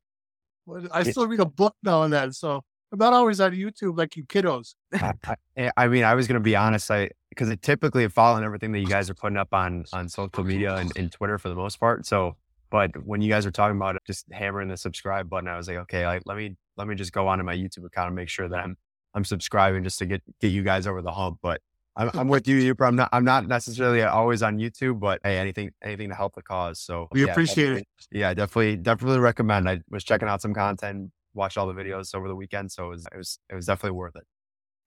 [0.66, 2.32] But I still read a book now and then.
[2.32, 2.64] So
[2.94, 4.76] I'm not always on YouTube like you kiddos.
[4.94, 8.44] I, I, eh, I mean, I was gonna be honest, I because I typically following
[8.44, 11.50] everything that you guys are putting up on on social media and, and Twitter for
[11.50, 12.06] the most part.
[12.06, 12.38] So,
[12.70, 15.78] but when you guys were talking about just hammering the subscribe button, I was like,
[15.78, 18.48] okay, like let me let me just go onto my YouTube account and make sure
[18.48, 18.78] that I'm
[19.16, 21.40] I'm subscribing just to get get you guys over the hump.
[21.42, 21.62] But
[21.96, 22.88] I'm, I'm with you, Yooper.
[22.88, 26.44] I'm not I'm not necessarily always on YouTube, but hey, anything anything to help the
[26.44, 26.80] cause.
[26.80, 27.88] So We yeah, appreciate it.
[28.12, 29.68] Yeah, definitely definitely recommend.
[29.68, 32.90] I was checking out some content, watched all the videos over the weekend, so it
[32.90, 34.24] was it was it was definitely worth it.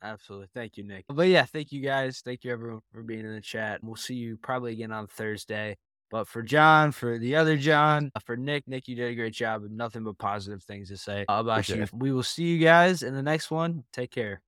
[0.02, 0.48] Absolutely.
[0.55, 1.05] Thank you, Nick.
[1.09, 2.20] But yeah, thank you guys.
[2.24, 3.81] Thank you everyone for being in the chat.
[3.82, 5.77] We'll see you probably again on Thursday.
[6.10, 9.32] But for John, for the other John, uh, for Nick, Nick, you did a great
[9.35, 11.82] job and nothing but positive things to say about Appreciate you.
[11.82, 11.90] it.
[11.93, 13.85] We will see you guys in the next one.
[13.93, 14.40] Take care.